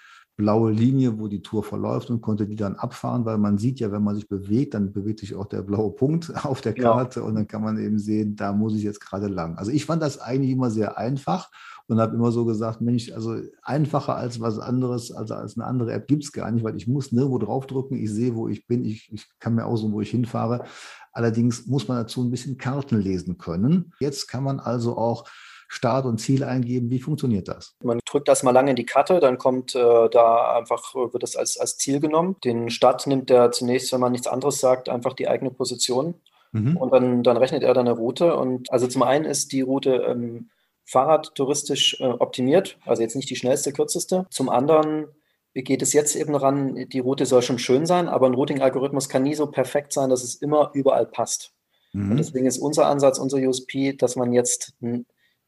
blaue 0.40 0.72
Linie, 0.72 1.18
wo 1.18 1.28
die 1.28 1.42
Tour 1.42 1.62
verläuft 1.62 2.08
und 2.08 2.22
konnte 2.22 2.46
die 2.46 2.56
dann 2.56 2.74
abfahren, 2.74 3.26
weil 3.26 3.36
man 3.36 3.58
sieht 3.58 3.78
ja, 3.78 3.92
wenn 3.92 4.02
man 4.02 4.14
sich 4.14 4.26
bewegt, 4.26 4.72
dann 4.72 4.90
bewegt 4.90 5.20
sich 5.20 5.34
auch 5.34 5.44
der 5.44 5.60
blaue 5.60 5.90
Punkt 5.90 6.32
auf 6.44 6.62
der 6.62 6.72
Karte 6.72 7.20
ja. 7.20 7.26
und 7.26 7.34
dann 7.34 7.46
kann 7.46 7.62
man 7.62 7.76
eben 7.76 7.98
sehen, 7.98 8.36
da 8.36 8.54
muss 8.54 8.74
ich 8.74 8.82
jetzt 8.82 9.00
gerade 9.00 9.28
lang. 9.28 9.58
Also 9.58 9.70
ich 9.70 9.84
fand 9.84 10.00
das 10.00 10.18
eigentlich 10.18 10.50
immer 10.50 10.70
sehr 10.70 10.96
einfach 10.96 11.50
und 11.88 12.00
habe 12.00 12.14
immer 12.14 12.32
so 12.32 12.46
gesagt, 12.46 12.80
Mensch, 12.80 13.12
also 13.12 13.36
einfacher 13.62 14.16
als 14.16 14.40
was 14.40 14.58
anderes, 14.58 15.12
also 15.12 15.34
als 15.34 15.58
eine 15.58 15.66
andere 15.66 15.92
App 15.92 16.08
gibt 16.08 16.24
es 16.24 16.32
gar 16.32 16.50
nicht, 16.50 16.64
weil 16.64 16.76
ich 16.76 16.88
muss 16.88 17.12
nirgendwo 17.12 17.38
draufdrücken, 17.38 17.98
ich 17.98 18.10
sehe, 18.10 18.34
wo 18.34 18.48
ich 18.48 18.66
bin, 18.66 18.86
ich, 18.86 19.12
ich 19.12 19.28
kann 19.40 19.54
mir 19.54 19.66
aussuchen, 19.66 19.92
wo 19.92 20.00
ich 20.00 20.10
hinfahre. 20.10 20.64
Allerdings 21.12 21.66
muss 21.66 21.86
man 21.86 21.98
dazu 21.98 22.22
ein 22.22 22.30
bisschen 22.30 22.56
Karten 22.56 22.98
lesen 22.98 23.36
können. 23.36 23.92
Jetzt 24.00 24.28
kann 24.28 24.44
man 24.44 24.58
also 24.58 24.96
auch 24.96 25.26
Start 25.72 26.04
und 26.04 26.18
Ziel 26.18 26.42
eingeben. 26.42 26.90
Wie 26.90 26.98
funktioniert 26.98 27.46
das? 27.46 27.76
Man 27.80 28.00
drückt 28.04 28.26
das 28.26 28.42
mal 28.42 28.50
lange 28.50 28.70
in 28.70 28.76
die 28.76 28.86
Karte, 28.86 29.20
dann 29.20 29.38
kommt 29.38 29.76
äh, 29.76 30.08
da 30.10 30.56
einfach, 30.56 30.96
wird 30.96 31.22
das 31.22 31.36
als, 31.36 31.58
als 31.58 31.78
Ziel 31.78 32.00
genommen. 32.00 32.34
Den 32.42 32.70
Start 32.70 33.06
nimmt 33.06 33.30
er 33.30 33.52
zunächst, 33.52 33.92
wenn 33.92 34.00
man 34.00 34.10
nichts 34.10 34.26
anderes 34.26 34.58
sagt, 34.58 34.88
einfach 34.88 35.12
die 35.12 35.28
eigene 35.28 35.52
Position. 35.52 36.14
Mhm. 36.50 36.76
Und 36.76 36.92
dann, 36.92 37.22
dann 37.22 37.36
rechnet 37.36 37.62
er 37.62 37.72
dann 37.72 37.86
eine 37.86 37.96
Route. 37.96 38.34
Und 38.34 38.68
also 38.72 38.88
zum 38.88 39.04
einen 39.04 39.24
ist 39.24 39.52
die 39.52 39.60
Route 39.60 40.06
ähm, 40.08 40.50
fahrradtouristisch 40.86 42.00
äh, 42.00 42.04
optimiert, 42.04 42.76
also 42.84 43.02
jetzt 43.02 43.14
nicht 43.14 43.30
die 43.30 43.36
schnellste, 43.36 43.72
kürzeste. 43.72 44.26
Zum 44.28 44.48
anderen 44.48 45.06
geht 45.54 45.82
es 45.82 45.92
jetzt 45.92 46.16
eben 46.16 46.34
ran, 46.34 46.88
die 46.88 46.98
Route 46.98 47.26
soll 47.26 47.42
schon 47.42 47.60
schön 47.60 47.86
sein, 47.86 48.08
aber 48.08 48.26
ein 48.26 48.34
Routing-Algorithmus 48.34 49.08
kann 49.08 49.22
nie 49.22 49.36
so 49.36 49.46
perfekt 49.46 49.92
sein, 49.92 50.10
dass 50.10 50.24
es 50.24 50.34
immer 50.34 50.72
überall 50.74 51.06
passt. 51.06 51.52
Mhm. 51.92 52.10
Und 52.10 52.16
deswegen 52.16 52.46
ist 52.46 52.58
unser 52.58 52.86
Ansatz, 52.86 53.20
unser 53.20 53.38
USP, 53.38 53.92
dass 53.92 54.16
man 54.16 54.32
jetzt 54.32 54.74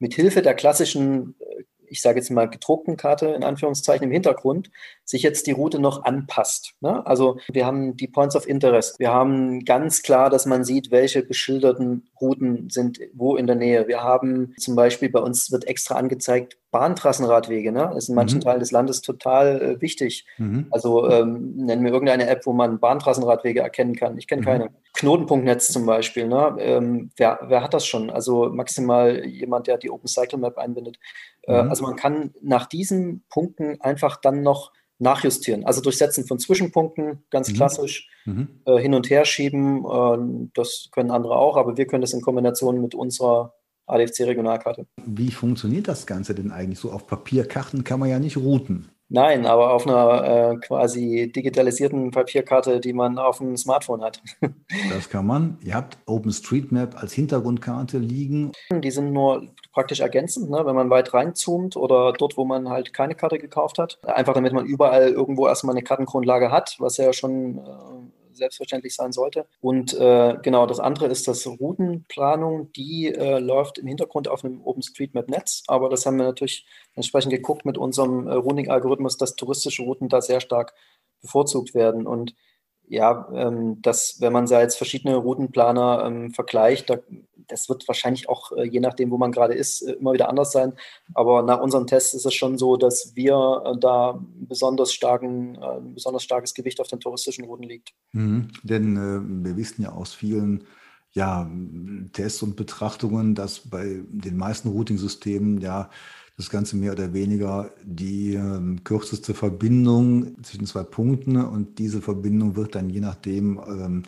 mit 0.02 0.14
Hilfe 0.14 0.42
der 0.42 0.54
klassischen, 0.54 1.36
äh, 1.38 1.62
ich 1.92 2.00
sage 2.00 2.18
jetzt 2.18 2.30
mal 2.30 2.48
gedruckten 2.48 2.96
Karte 2.96 3.26
in 3.28 3.44
Anführungszeichen 3.44 4.06
im 4.06 4.10
Hintergrund, 4.10 4.70
sich 5.04 5.22
jetzt 5.22 5.46
die 5.46 5.52
Route 5.52 5.78
noch 5.78 6.04
anpasst. 6.04 6.74
Ne? 6.80 7.06
Also 7.06 7.38
wir 7.52 7.66
haben 7.66 7.96
die 7.96 8.08
Points 8.08 8.34
of 8.34 8.48
Interest. 8.48 8.98
Wir 8.98 9.12
haben 9.12 9.64
ganz 9.64 10.02
klar, 10.02 10.30
dass 10.30 10.46
man 10.46 10.64
sieht, 10.64 10.90
welche 10.90 11.22
beschilderten 11.22 12.08
Routen 12.20 12.70
sind 12.70 12.98
wo 13.12 13.36
in 13.36 13.46
der 13.46 13.56
Nähe. 13.56 13.88
Wir 13.88 14.02
haben 14.02 14.54
zum 14.58 14.74
Beispiel 14.74 15.10
bei 15.10 15.20
uns 15.20 15.52
wird 15.52 15.68
extra 15.68 15.96
angezeigt, 15.96 16.58
Bahntrassenradwege, 16.72 17.70
ne? 17.70 17.90
Das 17.92 18.04
ist 18.04 18.08
in 18.08 18.14
manchen 18.14 18.38
mhm. 18.38 18.44
Teilen 18.44 18.60
des 18.60 18.70
Landes 18.70 19.02
total 19.02 19.60
äh, 19.60 19.80
wichtig. 19.82 20.26
Mhm. 20.38 20.68
Also 20.70 21.08
ähm, 21.08 21.54
nennen 21.54 21.84
wir 21.84 21.92
irgendeine 21.92 22.26
App, 22.26 22.46
wo 22.46 22.54
man 22.54 22.80
Bahntrassenradwege 22.80 23.60
erkennen 23.60 23.94
kann. 23.94 24.16
Ich 24.16 24.26
kenne 24.26 24.40
mhm. 24.40 24.46
keine. 24.46 24.70
Knotenpunktnetz 24.94 25.68
zum 25.68 25.84
Beispiel, 25.84 26.28
ne? 26.28 26.56
Ähm, 26.58 27.10
wer, 27.16 27.40
wer 27.46 27.62
hat 27.62 27.74
das 27.74 27.86
schon? 27.86 28.08
Also 28.10 28.48
maximal 28.48 29.24
jemand, 29.26 29.66
der 29.66 29.76
die 29.76 29.90
Open 29.90 30.08
Cycle 30.08 30.38
Map 30.38 30.56
einbindet. 30.56 30.98
Äh, 31.42 31.62
mhm. 31.62 31.70
also 31.70 31.84
man 31.84 31.96
kann 31.96 32.34
nach 32.40 32.66
diesen 32.66 33.24
Punkten 33.28 33.80
einfach 33.80 34.16
dann 34.16 34.42
noch 34.42 34.72
nachjustieren. 34.98 35.64
Also 35.64 35.80
durchsetzen 35.80 36.26
von 36.26 36.38
Zwischenpunkten, 36.38 37.24
ganz 37.30 37.50
mhm. 37.50 37.54
klassisch, 37.54 38.08
mhm. 38.24 38.60
äh, 38.64 38.78
hin 38.78 38.94
und 38.94 39.10
her 39.10 39.24
schieben. 39.24 39.84
Äh, 39.84 40.48
das 40.54 40.88
können 40.92 41.10
andere 41.10 41.36
auch, 41.36 41.56
aber 41.56 41.76
wir 41.76 41.86
können 41.86 42.02
das 42.02 42.12
in 42.12 42.20
Kombination 42.20 42.80
mit 42.80 42.94
unserer 42.94 43.54
ADFC-Regionalkarte. 43.86 44.86
Wie 45.04 45.32
funktioniert 45.32 45.88
das 45.88 46.06
Ganze 46.06 46.34
denn 46.34 46.52
eigentlich? 46.52 46.78
So 46.78 46.92
auf 46.92 47.06
Papierkarten 47.06 47.84
kann 47.84 47.98
man 47.98 48.08
ja 48.08 48.18
nicht 48.18 48.36
routen. 48.36 48.90
Nein, 49.14 49.44
aber 49.44 49.74
auf 49.74 49.86
einer 49.86 50.52
äh, 50.52 50.56
quasi 50.56 51.30
digitalisierten 51.30 52.12
Papierkarte, 52.12 52.80
die 52.80 52.94
man 52.94 53.18
auf 53.18 53.38
dem 53.38 53.58
Smartphone 53.58 54.00
hat. 54.00 54.22
das 54.90 55.10
kann 55.10 55.26
man. 55.26 55.58
Ihr 55.62 55.74
habt 55.74 55.98
OpenStreetMap 56.06 56.96
als 56.96 57.12
Hintergrundkarte 57.12 57.98
liegen. 57.98 58.52
Die 58.70 58.90
sind 58.90 59.12
nur 59.12 59.48
praktisch 59.74 60.00
ergänzend, 60.00 60.48
ne? 60.48 60.64
wenn 60.64 60.74
man 60.74 60.88
weit 60.88 61.12
reinzoomt 61.12 61.76
oder 61.76 62.14
dort, 62.14 62.38
wo 62.38 62.46
man 62.46 62.70
halt 62.70 62.94
keine 62.94 63.14
Karte 63.14 63.38
gekauft 63.38 63.78
hat. 63.78 63.98
Einfach 64.06 64.32
damit 64.32 64.54
man 64.54 64.64
überall 64.64 65.10
irgendwo 65.10 65.46
erstmal 65.46 65.74
eine 65.74 65.84
Kartengrundlage 65.84 66.50
hat, 66.50 66.76
was 66.78 66.96
ja 66.96 67.12
schon 67.12 67.58
äh, 67.58 68.21
selbstverständlich 68.34 68.94
sein 68.94 69.12
sollte. 69.12 69.46
Und 69.60 69.94
äh, 69.94 70.36
genau, 70.42 70.66
das 70.66 70.80
andere 70.80 71.06
ist 71.06 71.28
das 71.28 71.46
Routenplanung, 71.46 72.72
die 72.72 73.08
äh, 73.08 73.38
läuft 73.38 73.78
im 73.78 73.86
Hintergrund 73.86 74.28
auf 74.28 74.44
einem 74.44 74.62
OpenStreetMap-Netz, 74.62 75.64
aber 75.66 75.88
das 75.88 76.06
haben 76.06 76.16
wir 76.16 76.24
natürlich 76.24 76.66
entsprechend 76.94 77.32
geguckt 77.32 77.64
mit 77.64 77.78
unserem 77.78 78.26
äh, 78.26 78.34
Routing-Algorithmus, 78.34 79.16
dass 79.16 79.36
touristische 79.36 79.82
Routen 79.82 80.08
da 80.08 80.20
sehr 80.20 80.40
stark 80.40 80.74
bevorzugt 81.20 81.74
werden. 81.74 82.06
Und 82.06 82.34
ja, 82.92 83.26
ähm, 83.32 83.80
dass 83.80 84.20
wenn 84.20 84.34
man 84.34 84.44
da 84.44 84.60
jetzt 84.60 84.76
verschiedene 84.76 85.16
Routenplaner 85.16 86.04
ähm, 86.04 86.30
vergleicht, 86.30 86.90
da, 86.90 86.98
das 87.48 87.70
wird 87.70 87.88
wahrscheinlich 87.88 88.28
auch, 88.28 88.52
äh, 88.52 88.64
je 88.64 88.80
nachdem, 88.80 89.10
wo 89.10 89.16
man 89.16 89.32
gerade 89.32 89.54
ist, 89.54 89.80
äh, 89.80 89.92
immer 89.92 90.12
wieder 90.12 90.28
anders 90.28 90.52
sein. 90.52 90.74
Aber 91.14 91.42
nach 91.42 91.60
unseren 91.60 91.86
Tests 91.86 92.12
ist 92.12 92.26
es 92.26 92.34
schon 92.34 92.58
so, 92.58 92.76
dass 92.76 93.16
wir 93.16 93.62
äh, 93.64 93.78
da 93.78 94.20
besonders 94.20 94.92
starken, 94.92 95.54
äh, 95.54 95.80
besonders 95.94 96.22
starkes 96.22 96.52
Gewicht 96.52 96.82
auf 96.82 96.88
den 96.88 97.00
touristischen 97.00 97.46
Routen 97.46 97.66
liegt. 97.66 97.94
Mhm, 98.12 98.48
denn 98.62 98.96
äh, 98.98 99.46
wir 99.46 99.56
wissen 99.56 99.82
ja 99.84 99.92
aus 99.92 100.12
vielen 100.12 100.64
ja, 101.12 101.50
Tests 102.12 102.42
und 102.42 102.56
Betrachtungen, 102.56 103.34
dass 103.34 103.70
bei 103.70 104.00
den 104.06 104.36
meisten 104.36 104.68
Routing-Systemen 104.68 105.62
ja 105.62 105.88
das 106.36 106.50
Ganze 106.50 106.76
mehr 106.76 106.92
oder 106.92 107.12
weniger 107.12 107.70
die 107.84 108.34
ähm, 108.34 108.82
kürzeste 108.84 109.34
Verbindung 109.34 110.42
zwischen 110.42 110.66
zwei 110.66 110.82
Punkten 110.82 111.36
und 111.36 111.78
diese 111.78 112.00
Verbindung 112.00 112.56
wird 112.56 112.74
dann 112.74 112.88
je 112.90 113.00
nachdem, 113.00 113.60
ähm, 113.66 114.02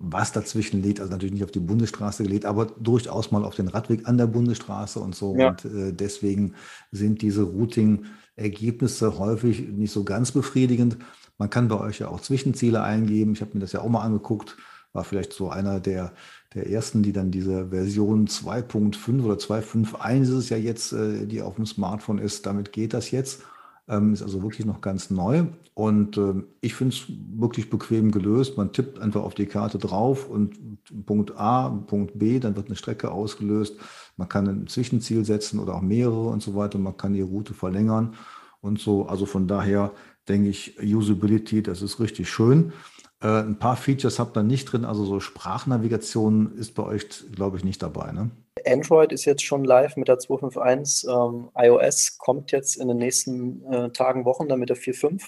was 0.00 0.32
dazwischen 0.32 0.82
liegt, 0.82 1.00
also 1.00 1.10
natürlich 1.10 1.34
nicht 1.34 1.44
auf 1.44 1.50
die 1.50 1.58
Bundesstraße 1.58 2.22
gelegt, 2.22 2.44
aber 2.44 2.66
durchaus 2.66 3.32
mal 3.32 3.44
auf 3.44 3.56
den 3.56 3.68
Radweg 3.68 4.06
an 4.06 4.16
der 4.16 4.28
Bundesstraße 4.28 5.00
und 5.00 5.14
so. 5.14 5.36
Ja. 5.36 5.50
Und 5.50 5.64
äh, 5.64 5.92
deswegen 5.92 6.54
sind 6.92 7.20
diese 7.20 7.42
Routing-Ergebnisse 7.42 9.18
häufig 9.18 9.68
nicht 9.68 9.92
so 9.92 10.04
ganz 10.04 10.30
befriedigend. 10.30 10.98
Man 11.36 11.50
kann 11.50 11.68
bei 11.68 11.78
euch 11.80 11.98
ja 11.98 12.08
auch 12.08 12.20
Zwischenziele 12.20 12.82
eingeben. 12.82 13.32
Ich 13.32 13.40
habe 13.40 13.52
mir 13.54 13.60
das 13.60 13.72
ja 13.72 13.80
auch 13.80 13.88
mal 13.88 14.02
angeguckt. 14.02 14.56
War 14.92 15.04
vielleicht 15.04 15.32
so 15.32 15.50
einer 15.50 15.80
der 15.80 16.12
der 16.54 16.70
ersten, 16.70 17.02
die 17.02 17.12
dann 17.12 17.30
diese 17.30 17.68
Version 17.68 18.26
2.5 18.26 19.22
oder 19.22 19.34
2.5.1 19.34 20.22
ist 20.22 20.28
es 20.30 20.48
ja 20.48 20.56
jetzt, 20.56 20.92
äh, 20.92 21.26
die 21.26 21.42
auf 21.42 21.56
dem 21.56 21.66
Smartphone 21.66 22.18
ist. 22.18 22.46
Damit 22.46 22.72
geht 22.72 22.94
das 22.94 23.10
jetzt. 23.10 23.42
Ähm, 23.86 24.12
ist 24.12 24.22
also 24.22 24.42
wirklich 24.42 24.66
noch 24.66 24.80
ganz 24.80 25.10
neu. 25.10 25.44
Und 25.74 26.16
ähm, 26.16 26.46
ich 26.60 26.74
finde 26.74 26.94
es 26.94 27.04
wirklich 27.08 27.70
bequem 27.70 28.10
gelöst. 28.10 28.56
Man 28.56 28.72
tippt 28.72 28.98
einfach 28.98 29.22
auf 29.22 29.34
die 29.34 29.46
Karte 29.46 29.78
drauf 29.78 30.28
und 30.28 30.58
Punkt 31.06 31.36
A, 31.36 31.68
Punkt 31.68 32.18
B, 32.18 32.38
dann 32.38 32.56
wird 32.56 32.66
eine 32.66 32.76
Strecke 32.76 33.10
ausgelöst. 33.10 33.76
Man 34.16 34.28
kann 34.28 34.48
ein 34.48 34.66
Zwischenziel 34.66 35.24
setzen 35.24 35.58
oder 35.60 35.74
auch 35.74 35.82
mehrere 35.82 36.28
und 36.28 36.42
so 36.42 36.54
weiter. 36.54 36.78
Man 36.78 36.96
kann 36.96 37.12
die 37.12 37.20
Route 37.20 37.54
verlängern 37.54 38.14
und 38.60 38.80
so. 38.80 39.06
Also 39.06 39.26
von 39.26 39.46
daher 39.46 39.92
denke 40.28 40.48
ich, 40.48 40.78
Usability, 40.82 41.62
das 41.62 41.82
ist 41.82 42.00
richtig 42.00 42.28
schön. 42.28 42.72
Äh, 43.20 43.40
ein 43.40 43.58
paar 43.58 43.76
Features 43.76 44.18
habt 44.18 44.36
ihr 44.36 44.42
nicht 44.42 44.66
drin, 44.66 44.84
also 44.84 45.04
so 45.04 45.20
Sprachnavigation 45.20 46.56
ist 46.56 46.74
bei 46.74 46.84
euch, 46.84 47.06
glaube 47.32 47.56
ich, 47.56 47.64
nicht 47.64 47.82
dabei. 47.82 48.12
Ne? 48.12 48.30
Android 48.66 49.12
ist 49.12 49.24
jetzt 49.24 49.42
schon 49.42 49.64
live 49.64 49.96
mit 49.96 50.08
der 50.08 50.18
2.5.1. 50.18 51.08
Ähm, 51.08 51.48
iOS 51.56 52.18
kommt 52.18 52.52
jetzt 52.52 52.76
in 52.76 52.88
den 52.88 52.98
nächsten 52.98 53.64
äh, 53.72 53.90
Tagen, 53.90 54.24
Wochen 54.24 54.48
dann 54.48 54.60
mit 54.60 54.68
der 54.68 54.76
4.5. 54.76 55.22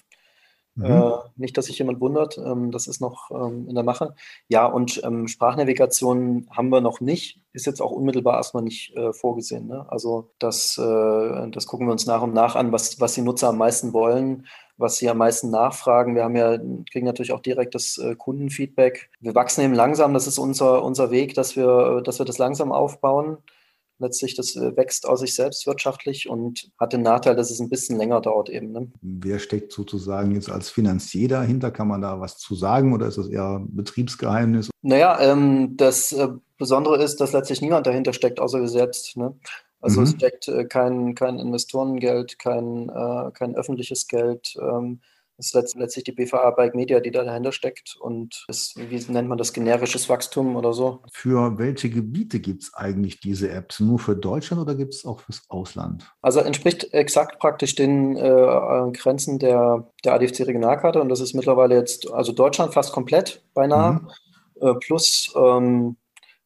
Mhm. 0.75 0.85
Äh, 0.85 1.13
nicht, 1.37 1.57
dass 1.57 1.67
sich 1.67 1.79
jemand 1.79 2.01
wundert, 2.01 2.39
ähm, 2.39 2.71
das 2.71 2.87
ist 2.87 3.01
noch 3.01 3.31
ähm, 3.31 3.69
in 3.69 3.75
der 3.75 3.85
Mache. 3.85 4.15
Ja, 4.49 4.67
und 4.67 5.01
ähm, 5.05 5.29
Sprachnavigation 5.29 6.47
haben 6.51 6.71
wir 6.71 6.81
noch 6.81 7.01
nicht, 7.01 7.41
ist 7.53 7.67
jetzt 7.67 7.83
auch 7.83 7.91
unmittelbar 7.91 8.37
erstmal 8.37 8.63
nicht 8.63 8.97
äh, 8.97 9.13
vorgesehen. 9.13 9.67
Ne? 9.67 9.85
Also 9.89 10.31
das, 10.39 10.79
äh, 10.79 11.51
das 11.51 11.67
gucken 11.67 11.87
wir 11.87 11.93
uns 11.93 12.07
nach 12.07 12.23
und 12.23 12.35
nach 12.35 12.57
an, 12.57 12.73
was, 12.73 13.01
was 13.01 13.15
die 13.15 13.23
Nutzer 13.23 13.49
am 13.49 13.59
meisten 13.59 13.93
wollen 13.93 14.47
was 14.81 14.97
sie 14.97 15.11
am 15.11 15.19
meisten 15.19 15.51
nachfragen. 15.51 16.15
Wir 16.15 16.25
haben 16.25 16.37
ja, 16.37 16.57
kriegen 16.91 17.05
natürlich 17.05 17.33
auch 17.33 17.41
direkt 17.41 17.75
das 17.75 17.99
äh, 17.99 18.17
Kundenfeedback. 18.17 19.11
Wir 19.21 19.35
wachsen 19.35 19.63
eben 19.63 19.75
langsam, 19.75 20.15
das 20.15 20.27
ist 20.27 20.39
unser, 20.39 20.83
unser 20.83 21.11
Weg, 21.11 21.35
dass 21.35 21.55
wir, 21.55 22.01
dass 22.03 22.19
wir 22.19 22.25
das 22.25 22.39
langsam 22.39 22.73
aufbauen. 22.73 23.37
Letztlich, 24.01 24.35
das 24.35 24.57
äh, 24.57 24.75
wächst 24.77 25.07
aus 25.07 25.21
sich 25.21 25.35
selbst 25.35 25.67
wirtschaftlich 25.67 26.29
und 26.29 26.71
hat 26.79 26.95
den 26.95 27.03
Nachteil, 27.03 27.37
dass 27.37 27.51
es 27.51 27.61
ein 27.61 27.69
bisschen 27.69 27.99
länger 27.99 28.21
dauert 28.23 28.49
eben. 28.49 28.73
Ne? 28.73 28.91
Wer 29.03 29.39
steckt 29.39 29.73
sozusagen 29.73 30.35
jetzt 30.35 30.51
als 30.51 30.71
Finanzier 30.71 31.29
dahinter? 31.29 31.71
Kann 31.71 31.87
man 31.87 32.01
da 32.01 32.19
was 32.19 32.39
zu 32.39 32.55
sagen 32.55 32.95
oder 32.95 33.07
ist 33.07 33.19
das 33.19 33.29
eher 33.29 33.63
Betriebsgeheimnis? 33.69 34.71
Naja, 34.81 35.21
ähm, 35.21 35.77
das 35.77 36.13
äh, 36.13 36.29
Besondere 36.57 37.03
ist, 37.03 37.21
dass 37.21 37.33
letztlich 37.33 37.61
niemand 37.61 37.87
dahinter 37.87 38.15
steckt, 38.15 38.41
außer 38.41 38.61
wir 38.61 38.69
selbst. 38.69 39.19
Ne? 39.19 39.35
Also 39.83 40.01
mhm. 40.01 40.07
es 40.07 40.13
steckt 40.13 40.49
äh, 40.49 40.65
kein, 40.65 41.15
kein 41.15 41.39
Investorengeld, 41.39 42.39
kein, 42.39 42.89
äh, 42.89 43.31
kein 43.33 43.55
öffentliches 43.55 44.09
Geld. 44.09 44.55
Ähm, 44.61 45.01
es 45.41 45.55
ist 45.55 45.77
letztlich 45.77 46.05
die 46.05 46.13
BVA 46.13 46.51
Bike 46.51 46.75
Media, 46.75 47.01
die 47.01 47.11
da 47.11 47.25
dahinter 47.25 47.53
steckt. 47.53 47.97
Und 47.99 48.45
ist, 48.49 48.77
wie 48.77 49.13
nennt 49.13 49.29
man 49.29 49.39
das, 49.39 49.53
generisches 49.53 50.09
Wachstum 50.09 50.57
oder 50.57 50.73
so? 50.73 51.03
Für 51.13 51.59
welche 51.59 51.91
Gebiete 51.91 52.41
gibt 52.41 52.63
es 52.65 52.75
eigentlich 52.75 53.21
diese 53.21 53.51
Apps? 53.51 53.81
Nur 53.81 53.99
für 53.99 54.15
Deutschland 54.15 54.63
oder 54.63 54.75
gibt 54.75 54.95
es 54.95 55.05
auch 55.05 55.21
fürs 55.21 55.43
Ausland? 55.49 56.05
Also 56.21 56.41
entspricht 56.41 56.93
exakt 56.93 57.39
praktisch 57.39 57.75
den 57.75 58.17
äh, 58.17 58.93
Grenzen 58.93 59.39
der, 59.39 59.91
der 60.05 60.15
ADFC 60.15 60.41
Regionalkarte. 60.41 61.01
Und 61.01 61.09
das 61.09 61.21
ist 61.21 61.35
mittlerweile 61.35 61.75
jetzt, 61.75 62.11
also 62.13 62.33
Deutschland 62.33 62.75
fast 62.75 62.93
komplett 62.93 63.43
beinahe. 63.55 63.95
Mhm. 63.95 64.11
Äh, 64.61 64.75
plus 64.75 65.33
ähm, 65.37 65.97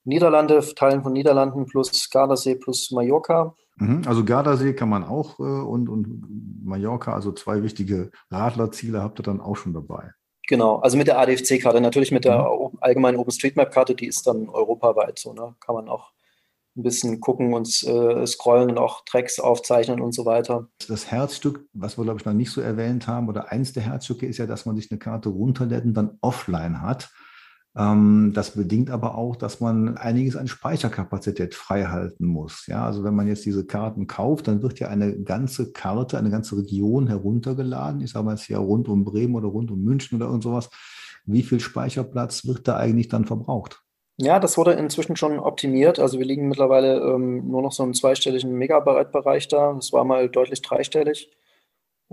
Niederlande, 0.04 0.60
Teilen 0.74 1.02
von 1.02 1.12
Niederlanden 1.12 1.66
plus 1.66 2.10
Gardasee 2.10 2.54
plus 2.54 2.90
Mallorca. 2.90 3.54
Mhm, 3.76 4.02
also 4.06 4.24
Gardasee 4.24 4.74
kann 4.74 4.88
man 4.88 5.04
auch 5.04 5.38
äh, 5.40 5.42
und, 5.42 5.88
und 5.88 6.64
Mallorca, 6.64 7.12
also 7.12 7.32
zwei 7.32 7.62
wichtige 7.62 8.10
Radlerziele 8.30 9.02
habt 9.02 9.18
ihr 9.20 9.24
dann 9.24 9.40
auch 9.40 9.56
schon 9.56 9.72
dabei. 9.72 10.12
Genau, 10.46 10.76
also 10.76 10.96
mit 10.96 11.06
der 11.06 11.18
ADFC-Karte, 11.18 11.80
natürlich 11.80 12.12
mit 12.12 12.24
der 12.24 12.38
mhm. 12.40 12.78
allgemeinen 12.80 13.16
OpenStreetMap-Karte, 13.16 13.94
die 13.94 14.06
ist 14.06 14.26
dann 14.26 14.48
europaweit 14.48 15.18
so, 15.18 15.32
ne? 15.32 15.54
Kann 15.60 15.74
man 15.74 15.88
auch 15.88 16.12
ein 16.76 16.82
bisschen 16.82 17.20
gucken 17.20 17.54
und 17.54 17.68
äh, 17.84 18.26
scrollen 18.26 18.70
und 18.70 18.78
auch 18.78 19.04
Tracks 19.04 19.38
aufzeichnen 19.38 20.00
und 20.00 20.12
so 20.12 20.24
weiter. 20.26 20.68
Das 20.88 21.10
Herzstück, 21.10 21.66
was 21.72 21.96
wir 21.96 22.04
glaube 22.04 22.18
ich 22.18 22.26
noch 22.26 22.32
nicht 22.32 22.50
so 22.50 22.60
erwähnt 22.60 23.06
haben, 23.06 23.28
oder 23.28 23.52
eins 23.52 23.72
der 23.72 23.84
Herzstücke 23.84 24.26
ist 24.26 24.38
ja, 24.38 24.46
dass 24.46 24.66
man 24.66 24.76
sich 24.76 24.90
eine 24.90 24.98
Karte 24.98 25.28
runterlädt 25.28 25.84
und 25.84 25.94
dann 25.94 26.18
offline 26.20 26.82
hat. 26.82 27.10
Ähm, 27.76 28.32
das 28.34 28.52
bedingt 28.52 28.90
aber 28.90 29.16
auch, 29.16 29.36
dass 29.36 29.60
man 29.60 29.96
einiges 29.96 30.36
an 30.36 30.46
Speicherkapazität 30.46 31.54
freihalten 31.54 32.26
muss. 32.26 32.66
Ja, 32.66 32.86
also 32.86 33.02
wenn 33.02 33.14
man 33.14 33.26
jetzt 33.26 33.44
diese 33.44 33.66
Karten 33.66 34.06
kauft, 34.06 34.46
dann 34.46 34.62
wird 34.62 34.78
ja 34.78 34.88
eine 34.88 35.20
ganze 35.22 35.72
Karte, 35.72 36.18
eine 36.18 36.30
ganze 36.30 36.56
Region 36.56 37.08
heruntergeladen. 37.08 38.00
Ich 38.00 38.12
sage 38.12 38.24
mal 38.24 38.32
jetzt 38.32 38.44
hier 38.44 38.58
rund 38.58 38.88
um 38.88 39.04
Bremen 39.04 39.34
oder 39.34 39.48
rund 39.48 39.70
um 39.70 39.82
München 39.82 40.16
oder 40.16 40.26
irgend 40.26 40.44
sowas. 40.44 40.70
Wie 41.26 41.42
viel 41.42 41.58
Speicherplatz 41.58 42.46
wird 42.46 42.68
da 42.68 42.76
eigentlich 42.76 43.08
dann 43.08 43.24
verbraucht? 43.24 43.80
Ja, 44.18 44.38
das 44.38 44.56
wurde 44.56 44.74
inzwischen 44.74 45.16
schon 45.16 45.40
optimiert. 45.40 45.98
Also 45.98 46.20
wir 46.20 46.26
liegen 46.26 46.48
mittlerweile 46.48 47.00
ähm, 47.00 47.48
nur 47.48 47.62
noch 47.62 47.72
so 47.72 47.82
im 47.82 47.94
zweistelligen 47.94 48.52
Megabyte-Bereich 48.52 49.48
da. 49.48 49.72
Das 49.72 49.92
war 49.92 50.04
mal 50.04 50.28
deutlich 50.28 50.62
dreistellig 50.62 51.30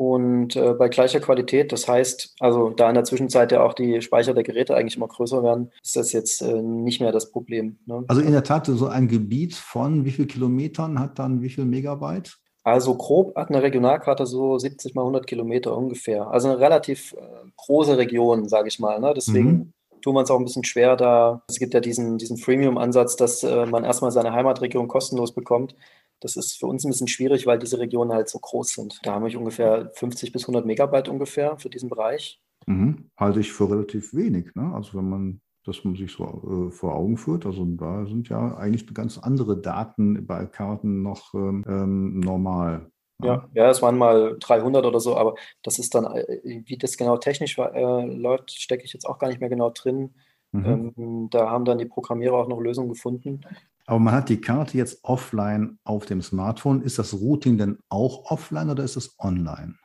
und 0.02 0.56
äh, 0.56 0.74
bei 0.74 0.90
gleicher 0.90 1.20
Qualität. 1.20 1.72
Das 1.72 1.88
heißt, 1.88 2.34
also 2.40 2.72
da 2.72 2.90
in 2.90 2.96
der 2.96 3.04
Zwischenzeit 3.04 3.52
ja 3.52 3.64
auch 3.64 3.76
die 3.76 4.02
Speicher 4.02 4.34
der 4.34 4.42
Geräte 4.42 4.76
eigentlich 4.76 4.98
immer 4.98 5.08
größer 5.08 5.44
werden, 5.44 5.70
ist 5.84 5.96
das 5.96 6.12
jetzt 6.12 6.42
äh, 6.42 6.60
nicht 6.60 7.02
mehr 7.02 7.12
das 7.12 7.30
Problem. 7.30 7.78
Ne? 7.86 8.04
Also 8.08 8.20
in 8.24 8.32
der 8.32 8.44
Tat, 8.44 8.66
so 8.66 8.88
ein 8.88 9.08
Gebiet 9.08 9.54
von 9.54 10.04
wie 10.04 10.10
viel 10.10 10.26
Kilometern 10.26 11.00
hat 11.00 11.20
dann 11.20 11.44
wie 11.44 11.50
viel 11.50 11.66
Megabyte? 11.66 12.40
Also 12.64 12.96
grob 12.96 13.36
hat 13.36 13.50
eine 13.50 13.62
Regionalkarte 13.62 14.26
so 14.26 14.58
70 14.58 14.96
mal 14.96 15.04
100 15.04 15.28
Kilometer 15.28 15.78
ungefähr. 15.78 16.28
Also 16.32 16.50
eine 16.50 16.60
relativ 16.60 17.14
äh, 17.14 17.18
große 17.58 17.96
Region, 17.96 18.50
sage 18.50 18.70
ich 18.70 18.80
mal. 18.80 19.00
Ne? 19.00 19.14
Deswegen 19.16 19.50
mhm 19.52 19.74
tun 20.02 20.16
wir 20.16 20.20
uns 20.22 20.32
auch 20.32 20.40
ein 20.40 20.46
bisschen 20.46 20.64
schwer 20.64 20.96
da. 20.96 21.44
Es 21.48 21.60
gibt 21.60 21.74
ja 21.74 21.80
diesen, 21.80 22.18
diesen 22.18 22.38
Freemium-Ansatz, 22.38 23.16
dass 23.16 23.44
äh, 23.44 23.66
man 23.66 23.84
erstmal 23.84 24.12
seine 24.12 24.34
Heimatregion 24.34 24.88
kostenlos 24.88 25.34
bekommt. 25.34 25.76
Das 26.22 26.38
ist 26.38 26.58
für 26.58 26.68
uns 26.68 26.86
ein 26.86 26.90
bisschen 26.90 27.08
schwierig, 27.08 27.46
weil 27.46 27.60
diese 27.60 27.80
Regionen 27.80 28.14
halt 28.14 28.30
so 28.30 28.40
groß 28.40 28.70
sind. 28.70 29.00
Da 29.04 29.14
haben 29.14 29.26
wir 29.26 29.38
ungefähr 29.38 29.92
50 29.96 30.32
bis 30.32 30.44
100 30.44 30.66
Megabyte 30.66 31.10
ungefähr 31.10 31.58
für 31.58 31.70
diesen 31.70 31.90
Bereich. 31.90 32.40
Mhm. 32.68 33.10
Halte 33.18 33.40
ich 33.40 33.52
für 33.52 33.70
relativ 33.70 34.14
wenig. 34.14 34.56
Ne? 34.56 34.72
Also 34.74 34.98
wenn 34.98 35.10
man 35.10 35.42
das 35.66 35.84
man 35.84 35.96
sich 35.96 36.12
so 36.12 36.68
äh, 36.70 36.72
vor 36.72 36.96
Augen 36.96 37.18
führt. 37.18 37.46
Also 37.46 37.66
da 37.66 38.06
sind 38.06 38.30
ja 38.30 38.56
eigentlich 38.58 38.92
ganz 38.94 39.18
andere 39.18 39.58
Daten 39.58 40.26
bei 40.26 40.46
Karten 40.46 41.02
noch 41.04 41.34
ähm, 41.34 41.64
ähm 41.68 42.20
normal. 42.20 42.92
Ja, 43.24 43.48
ja, 43.54 43.70
es 43.70 43.84
waren 43.84 44.00
mal 44.00 44.38
300 44.40 44.84
oder 44.84 45.00
so, 45.00 45.16
aber 45.16 45.36
das 45.62 45.78
ist 45.78 45.94
dann, 45.94 46.06
äh, 46.06 46.64
wie 46.66 46.78
das 46.78 46.98
genau 46.98 47.18
technisch 47.18 47.58
äh, 47.60 48.06
läuft, 48.06 48.52
stecke 48.52 48.84
ich 48.84 48.94
jetzt 48.94 49.06
auch 49.06 49.20
gar 49.20 49.28
nicht 49.28 49.40
mehr 49.40 49.50
genau 49.50 49.70
drin. 49.70 50.16
Mhm. 50.52 50.94
Ähm, 50.98 51.28
da 51.30 51.50
haben 51.50 51.66
dann 51.66 51.78
die 51.78 51.86
Programmierer 51.86 52.34
auch 52.34 52.48
noch 52.48 52.60
Lösungen 52.60 52.90
gefunden. 52.90 53.42
Aber 53.86 54.00
man 54.00 54.13
hat 54.13 54.30
die 54.30 54.41
Karte 54.41 54.78
jetzt 54.78 55.04
offline 55.04 55.80
auf 55.84 56.06
dem 56.06 56.22
Smartphone. 56.22 56.82
Ist 56.82 57.00
das 57.00 57.13
Routing 57.13 57.58
denn 57.58 57.80
auch 57.89 58.32
offline 58.32 58.70
oder 58.70 58.84
ist 58.84 58.96
es 58.96 59.15
online? 59.20 59.76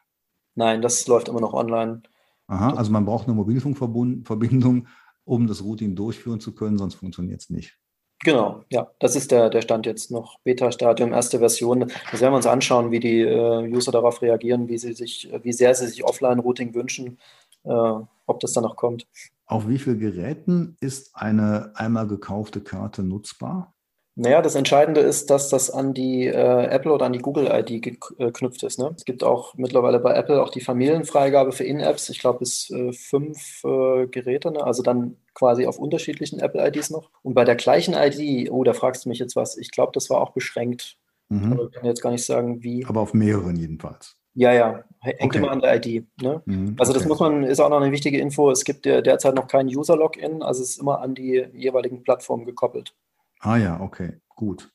Nein, 0.55 0.83
das 0.83 1.07
läuft 1.07 1.29
immer 1.29 1.41
noch 1.41 1.53
online. 1.53 2.03
Aha, 2.49 2.75
also 2.75 2.93
man 2.93 3.05
braucht 3.05 3.27
eine 3.27 3.35
Mobilfunkverbindung, 3.35 4.87
um 5.25 5.47
das 5.47 5.63
Routing 5.63 5.97
durchführen 5.97 6.41
zu 6.41 6.55
können, 6.55 6.79
sonst 6.79 6.95
funktioniert 6.95 7.41
es 7.41 7.51
nicht. 7.51 7.79
Genau, 8.21 8.65
ja, 8.71 8.91
das 8.99 9.15
ist 9.15 9.31
der, 9.31 9.51
der 9.51 9.61
Stand 9.61 9.85
jetzt 9.85 10.11
noch. 10.11 10.41
Beta-Stadium, 10.41 11.13
erste 11.13 11.39
Version. 11.39 11.81
Das 12.11 12.21
werden 12.21 12.33
wir 12.33 12.37
uns 12.37 12.47
anschauen, 12.47 12.91
wie 12.91 13.01
die 13.01 13.21
äh, 13.21 13.71
User 13.71 13.93
darauf 13.93 14.23
reagieren, 14.23 14.69
wie 14.69 14.79
sie 14.79 14.95
sich, 14.95 15.31
wie 15.43 15.53
sehr 15.53 15.75
sie 15.75 15.87
sich 15.87 16.03
Offline-Routing 16.03 16.75
wünschen, 16.75 17.19
äh, 17.65 17.69
ob 17.71 18.41
das 18.41 18.55
dann 18.55 18.65
noch 18.65 18.77
kommt. 18.77 19.07
Auf 19.45 19.69
wie 19.69 19.79
vielen 19.79 20.01
Geräten 20.01 20.77
ist 20.81 21.15
eine 21.15 21.73
einmal 21.75 22.07
gekaufte 22.07 22.63
Karte 22.63 23.03
nutzbar? 23.03 23.76
Naja, 24.19 24.41
das 24.41 24.55
Entscheidende 24.55 25.03
ist, 25.03 25.29
dass 25.29 25.51
das 25.51 25.69
an 25.69 25.93
die 25.93 26.27
äh, 26.27 26.65
Apple 26.69 26.91
oder 26.91 27.05
an 27.05 27.13
die 27.13 27.19
Google-ID 27.19 27.83
geknüpft 27.83 28.63
ist. 28.63 28.79
Ne? 28.79 28.95
Es 28.97 29.05
gibt 29.05 29.23
auch 29.23 29.55
mittlerweile 29.57 30.01
bei 30.01 30.15
Apple 30.15 30.43
auch 30.43 30.49
die 30.49 30.63
Familienfreigabe 30.63 31.53
für 31.53 31.65
In-Apps. 31.65 32.09
Ich 32.09 32.19
glaube, 32.19 32.39
bis 32.39 32.71
äh, 32.71 32.95
fünf 32.95 33.63
äh, 33.63 34.07
Geräte, 34.07 34.53
ne? 34.53 34.65
also 34.65 34.83
dann 34.83 35.19
quasi 35.35 35.67
auf 35.67 35.79
unterschiedlichen 35.79 36.41
Apple-IDs 36.41 36.89
noch. 36.89 37.11
Und 37.23 37.35
bei 37.35 37.45
der 37.45 37.57
gleichen 37.57 37.93
ID, 37.95 38.51
oh, 38.51 38.65
da 38.65 38.73
fragst 38.73 39.05
du 39.05 39.11
mich 39.11 39.19
jetzt 39.19 39.37
was, 39.37 39.59
ich 39.59 39.71
glaube, 39.71 39.93
das 39.93 40.09
war 40.09 40.23
auch 40.23 40.31
beschränkt. 40.31 40.97
Mhm. 41.29 41.53
Aber 41.53 41.65
ich 41.65 41.73
kann 41.73 41.85
jetzt 41.85 42.01
gar 42.01 42.11
nicht 42.11 42.25
sagen, 42.25 42.63
wie. 42.63 42.87
Aber 42.87 43.03
auf 43.03 43.13
mehreren 43.13 43.57
jedenfalls. 43.57 44.17
Ja, 44.33 44.53
ja, 44.53 44.85
hängt 45.01 45.25
okay. 45.25 45.39
immer 45.39 45.51
an 45.51 45.61
der 45.61 45.77
ID. 45.77 46.07
Ne? 46.23 46.43
Mhm, 46.47 46.77
also 46.79 46.95
das 46.95 47.05
muss 47.05 47.21
man, 47.21 47.43
ist 47.43 47.61
auch 47.61 47.69
noch 47.69 47.83
eine 47.83 47.93
wichtige 47.93 48.19
Info. 48.19 48.51
Es 48.51 48.65
gibt 48.65 48.87
derzeit 48.87 49.35
noch 49.35 49.47
kein 49.47 49.67
User-Login, 49.67 50.43
also 50.43 50.63
es 50.63 50.71
ist 50.71 50.81
immer 50.81 51.01
an 51.01 51.15
die 51.15 51.47
jeweiligen 51.53 52.03
Plattformen 52.03 52.47
gekoppelt. 52.47 52.95
Ah 53.41 53.57
ja, 53.57 53.81
okay, 53.81 54.21
gut. 54.29 54.73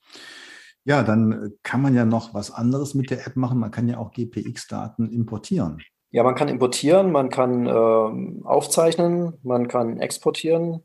Ja, 0.84 1.04
dann 1.04 1.32
äh, 1.32 1.50
kann 1.64 1.82
man 1.82 1.94
ja 1.94 2.06
noch 2.06 2.34
was 2.34 2.52
anderes 2.52 2.96
mit 2.96 3.12
der 3.12 3.28
App 3.28 3.36
machen. 3.36 3.60
Man 3.60 3.72
kann 3.72 3.88
ja 3.88 3.98
auch 3.98 4.12
GPX-Daten 4.12 5.10
importieren. 5.10 5.80
Ja, 6.10 6.24
man 6.24 6.36
kann 6.36 6.50
importieren, 6.50 7.12
man 7.12 7.30
kann 7.30 7.68
äh, 7.68 8.46
aufzeichnen, 8.46 9.34
man 9.44 9.68
kann 9.68 9.98
exportieren. 9.98 10.82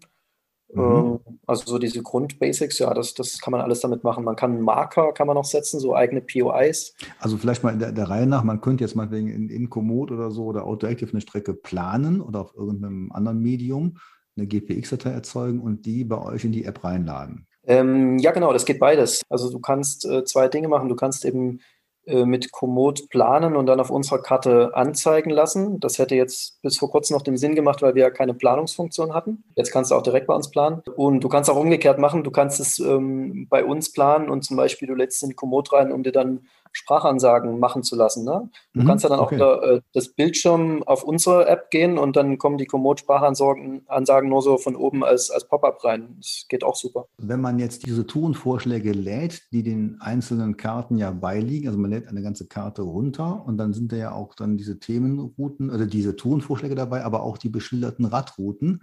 Mhm. 0.73 0.83
Ähm, 0.83 1.39
also 1.47 1.65
so 1.67 1.79
diese 1.79 2.03
Grundbasics, 2.03 2.79
ja, 2.79 2.93
das, 2.93 3.15
das 3.15 3.41
kann 3.41 3.53
man 3.53 3.61
alles 3.61 3.81
damit 3.81 4.05
machen. 4.05 4.25
Man 4.25 4.37
kann 4.37 4.61
Marker, 4.61 5.13
kann 5.13 5.27
man 5.27 5.35
noch 5.35 5.45
setzen, 5.45 5.81
so 5.81 5.95
eigene 5.95 6.21
POIs. 6.21 6.95
Also 7.19 7.39
vielleicht 7.39 7.65
mal 7.65 7.73
in 7.73 7.79
der, 7.79 7.93
der 7.93 8.09
Reihe 8.09 8.27
nach, 8.27 8.45
man 8.45 8.61
könnte 8.61 8.85
jetzt 8.85 8.97
mal 8.97 9.11
wegen 9.11 9.29
in, 9.29 9.49
in 9.49 9.71
Komoot 9.71 10.11
oder 10.11 10.31
so 10.31 10.45
oder 10.45 10.65
Autoactive 10.65 11.11
eine 11.11 11.21
Strecke 11.21 11.55
planen 11.55 12.21
oder 12.21 12.41
auf 12.41 12.55
irgendeinem 12.55 13.11
anderen 13.13 13.41
Medium 13.41 13.99
eine 14.37 14.47
GPX-Datei 14.47 15.11
erzeugen 15.11 15.61
und 15.61 15.87
die 15.87 16.05
bei 16.05 16.21
euch 16.21 16.45
in 16.45 16.53
die 16.53 16.65
App 16.65 16.85
reinladen. 16.85 17.47
Ähm, 17.67 18.19
ja, 18.19 18.31
genau, 18.31 18.53
das 18.53 18.65
geht 18.65 18.79
beides. 18.79 19.23
Also 19.29 19.51
du 19.51 19.59
kannst 19.59 20.05
äh, 20.05 20.25
zwei 20.25 20.49
Dinge 20.49 20.69
machen. 20.69 20.89
Du 20.89 20.97
kannst 20.97 21.25
eben 21.25 21.61
äh, 22.07 22.25
mit 22.25 22.53
Komoot 22.53 23.09
planen 23.11 23.57
und 23.57 23.67
dann 23.67 23.81
auf 23.81 23.91
unserer 23.91 24.23
Karte 24.23 24.71
anzeigen 24.75 25.31
lassen. 25.31 25.81
Das 25.81 25.99
hätte 25.99 26.15
jetzt 26.15 26.63
bis 26.63 26.79
vor 26.79 26.89
kurzem 26.89 27.17
noch 27.17 27.23
den 27.23 27.37
Sinn 27.37 27.57
gemacht, 27.57 27.83
weil 27.83 27.97
wir 27.97 28.03
ja 28.05 28.11
keine 28.11 28.33
Planungsfunktion 28.33 29.13
hatten. 29.13 29.43
Jetzt 29.57 29.73
kannst 29.73 29.91
du 29.91 29.97
auch 29.97 30.03
direkt 30.03 30.29
bei 30.29 30.35
uns 30.35 30.51
planen. 30.51 30.83
Und 30.95 31.25
du 31.25 31.29
kannst 31.29 31.51
auch 31.51 31.57
umgekehrt 31.57 31.99
machen. 31.99 32.23
Du 32.23 32.31
kannst 32.31 32.61
es 32.61 32.79
ähm, 32.79 33.49
bei 33.51 33.65
uns 33.65 33.91
planen 33.91 34.31
und 34.31 34.43
zum 34.43 34.57
Beispiel 34.57 34.87
du 34.87 34.95
lädst 34.95 35.25
in 35.25 35.35
Komoot 35.35 35.73
rein, 35.73 35.91
um 35.91 36.05
dir 36.05 36.13
dann 36.13 36.47
Sprachansagen 36.73 37.59
machen 37.59 37.83
zu 37.83 37.97
lassen. 37.97 38.25
Ne? 38.25 38.49
Du 38.75 38.83
mhm, 38.83 38.87
kannst 38.87 39.05
ja 39.05 39.11
dann 39.11 39.21
okay. 39.21 39.27
auch 39.27 39.33
wieder, 39.33 39.63
äh, 39.63 39.81
das 39.93 40.09
Bildschirm 40.09 40.83
auf 40.85 41.03
unsere 41.03 41.47
App 41.47 41.71
gehen 41.71 41.99
und 41.99 42.17
dann 42.17 42.39
kommen 42.39 42.59
die 42.59 42.67
Komoot-Sprachansagen 42.67 44.29
nur 44.29 44.43
so 44.43 44.59
von 44.59 44.77
oben 44.77 45.05
als, 45.05 45.31
als 45.31 45.47
Pop-up 45.49 45.85
rein. 45.85 46.17
Das 46.19 46.47
geht 46.49 46.65
auch 46.65 46.77
super. 46.77 47.07
Wenn 47.19 47.41
man 47.41 47.59
jetzt 47.59 47.87
diese 47.87 48.07
Tourenvorschläge 48.07 48.93
lädt, 48.93 49.53
die 49.53 49.63
den 49.63 49.99
einzelnen 50.01 50.57
Karten 50.57 50.99
ja 50.99 51.11
beiliegen, 51.11 51.69
also 51.69 51.79
man 51.79 51.91
lädt 51.91 52.09
eine 52.09 52.23
ganze 52.23 52.47
Karte 52.47 52.83
runter 52.83 53.45
und 53.47 53.59
dann 53.59 53.73
sind 53.73 53.93
da 53.93 53.97
ja 53.97 54.13
auch 54.13 54.35
dann 54.35 54.57
diese 54.57 54.79
Themenrouten 54.79 55.71
oder 55.71 55.87
diese 55.87 56.17
Tourenvorschläge 56.17 56.75
dabei, 56.75 57.05
aber 57.05 57.23
auch 57.23 57.39
die 57.39 57.49
beschilderten 57.49 58.05
Radrouten. 58.05 58.83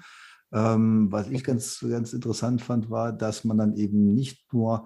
Ähm, 0.54 1.12
was 1.12 1.30
ich 1.30 1.44
ganz, 1.44 1.84
ganz 1.88 2.14
interessant 2.14 2.62
fand, 2.62 2.90
war, 2.90 3.12
dass 3.12 3.44
man 3.44 3.58
dann 3.58 3.76
eben 3.76 4.14
nicht 4.14 4.54
nur 4.54 4.86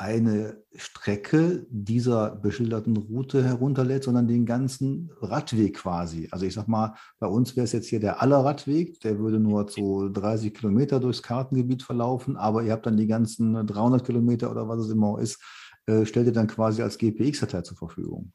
eine 0.00 0.56
Strecke 0.74 1.66
dieser 1.68 2.30
beschilderten 2.30 2.96
Route 2.96 3.44
herunterlädt, 3.44 4.04
sondern 4.04 4.26
den 4.26 4.46
ganzen 4.46 5.10
Radweg 5.20 5.76
quasi. 5.76 6.26
Also 6.30 6.46
ich 6.46 6.54
sag 6.54 6.68
mal, 6.68 6.94
bei 7.18 7.26
uns 7.26 7.54
wäre 7.54 7.64
es 7.64 7.72
jetzt 7.72 7.88
hier 7.88 8.00
der 8.00 8.22
Allerradweg, 8.22 8.98
der 9.00 9.18
würde 9.18 9.38
nur 9.38 9.68
so 9.68 10.08
30 10.08 10.54
Kilometer 10.54 11.00
durchs 11.00 11.22
Kartengebiet 11.22 11.82
verlaufen, 11.82 12.38
aber 12.38 12.62
ihr 12.62 12.72
habt 12.72 12.86
dann 12.86 12.96
die 12.96 13.06
ganzen 13.06 13.66
300 13.66 14.02
Kilometer 14.02 14.50
oder 14.50 14.66
was 14.68 14.80
es 14.80 14.90
immer 14.90 15.18
ist, 15.20 15.38
äh, 15.84 16.06
stellt 16.06 16.26
ihr 16.26 16.32
dann 16.32 16.46
quasi 16.46 16.80
als 16.80 16.96
GPX-Datei 16.96 17.60
zur 17.60 17.76
Verfügung. 17.76 18.32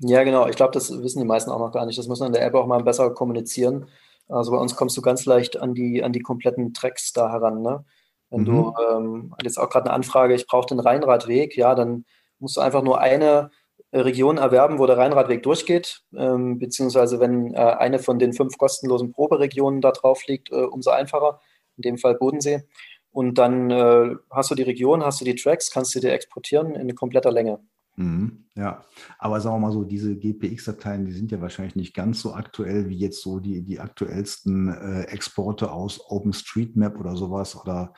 Ja, 0.00 0.24
genau. 0.24 0.46
Ich 0.46 0.56
glaube, 0.56 0.72
das 0.72 0.90
wissen 1.02 1.20
die 1.20 1.26
meisten 1.26 1.50
auch 1.50 1.58
noch 1.58 1.72
gar 1.72 1.86
nicht. 1.86 1.98
Das 1.98 2.06
muss 2.06 2.20
man 2.20 2.26
in 2.28 2.34
der 2.34 2.44
App 2.44 2.54
auch 2.54 2.66
mal 2.66 2.82
besser 2.84 3.08
kommunizieren. 3.10 3.86
Also 4.28 4.50
bei 4.50 4.58
uns 4.58 4.76
kommst 4.76 4.96
du 4.98 5.00
ganz 5.00 5.24
leicht 5.24 5.58
an 5.58 5.72
die, 5.72 6.02
an 6.02 6.12
die 6.12 6.20
kompletten 6.20 6.74
Tracks 6.74 7.12
da 7.12 7.30
heran. 7.30 7.62
Ne? 7.62 7.84
Wenn 8.32 8.40
mhm. 8.40 8.44
du 8.46 8.74
ähm, 8.90 9.34
jetzt 9.42 9.58
auch 9.58 9.68
gerade 9.68 9.86
eine 9.86 9.94
Anfrage, 9.94 10.34
ich 10.34 10.46
brauche 10.46 10.66
den 10.66 10.80
Rheinradweg, 10.80 11.56
ja, 11.56 11.74
dann 11.74 12.06
musst 12.38 12.56
du 12.56 12.60
einfach 12.60 12.82
nur 12.82 12.98
eine 12.98 13.50
äh, 13.90 14.00
Region 14.00 14.38
erwerben, 14.38 14.78
wo 14.78 14.86
der 14.86 14.96
Rheinradweg 14.96 15.42
durchgeht, 15.42 16.02
ähm, 16.16 16.58
beziehungsweise 16.58 17.20
wenn 17.20 17.54
äh, 17.54 17.58
eine 17.58 17.98
von 17.98 18.18
den 18.18 18.32
fünf 18.32 18.56
kostenlosen 18.56 19.12
Proberegionen 19.12 19.82
da 19.82 19.92
drauf 19.92 20.26
liegt, 20.26 20.50
äh, 20.50 20.62
umso 20.62 20.90
einfacher, 20.90 21.40
in 21.76 21.82
dem 21.82 21.98
Fall 21.98 22.14
Bodensee. 22.14 22.62
Und 23.10 23.36
dann 23.36 23.70
äh, 23.70 24.16
hast 24.30 24.50
du 24.50 24.54
die 24.54 24.62
Region, 24.62 25.04
hast 25.04 25.20
du 25.20 25.26
die 25.26 25.34
Tracks, 25.34 25.70
kannst 25.70 25.94
du 25.94 26.00
dir 26.00 26.12
exportieren 26.12 26.74
in 26.74 26.94
kompletter 26.94 27.30
Länge. 27.30 27.60
Mhm, 27.96 28.46
ja, 28.56 28.82
aber 29.18 29.40
sagen 29.42 29.56
wir 29.56 29.66
mal 29.66 29.72
so, 29.72 29.84
diese 29.84 30.16
GPX-Dateien, 30.16 31.04
die 31.04 31.12
sind 31.12 31.30
ja 31.30 31.42
wahrscheinlich 31.42 31.76
nicht 31.76 31.94
ganz 31.94 32.22
so 32.22 32.32
aktuell 32.32 32.88
wie 32.88 32.96
jetzt 32.96 33.20
so 33.20 33.38
die, 33.38 33.60
die 33.62 33.80
aktuellsten 33.80 34.72
äh, 34.72 35.02
Exporte 35.02 35.70
aus 35.70 36.00
OpenStreetMap 36.08 36.98
oder 36.98 37.14
sowas 37.16 37.54
oder 37.54 37.92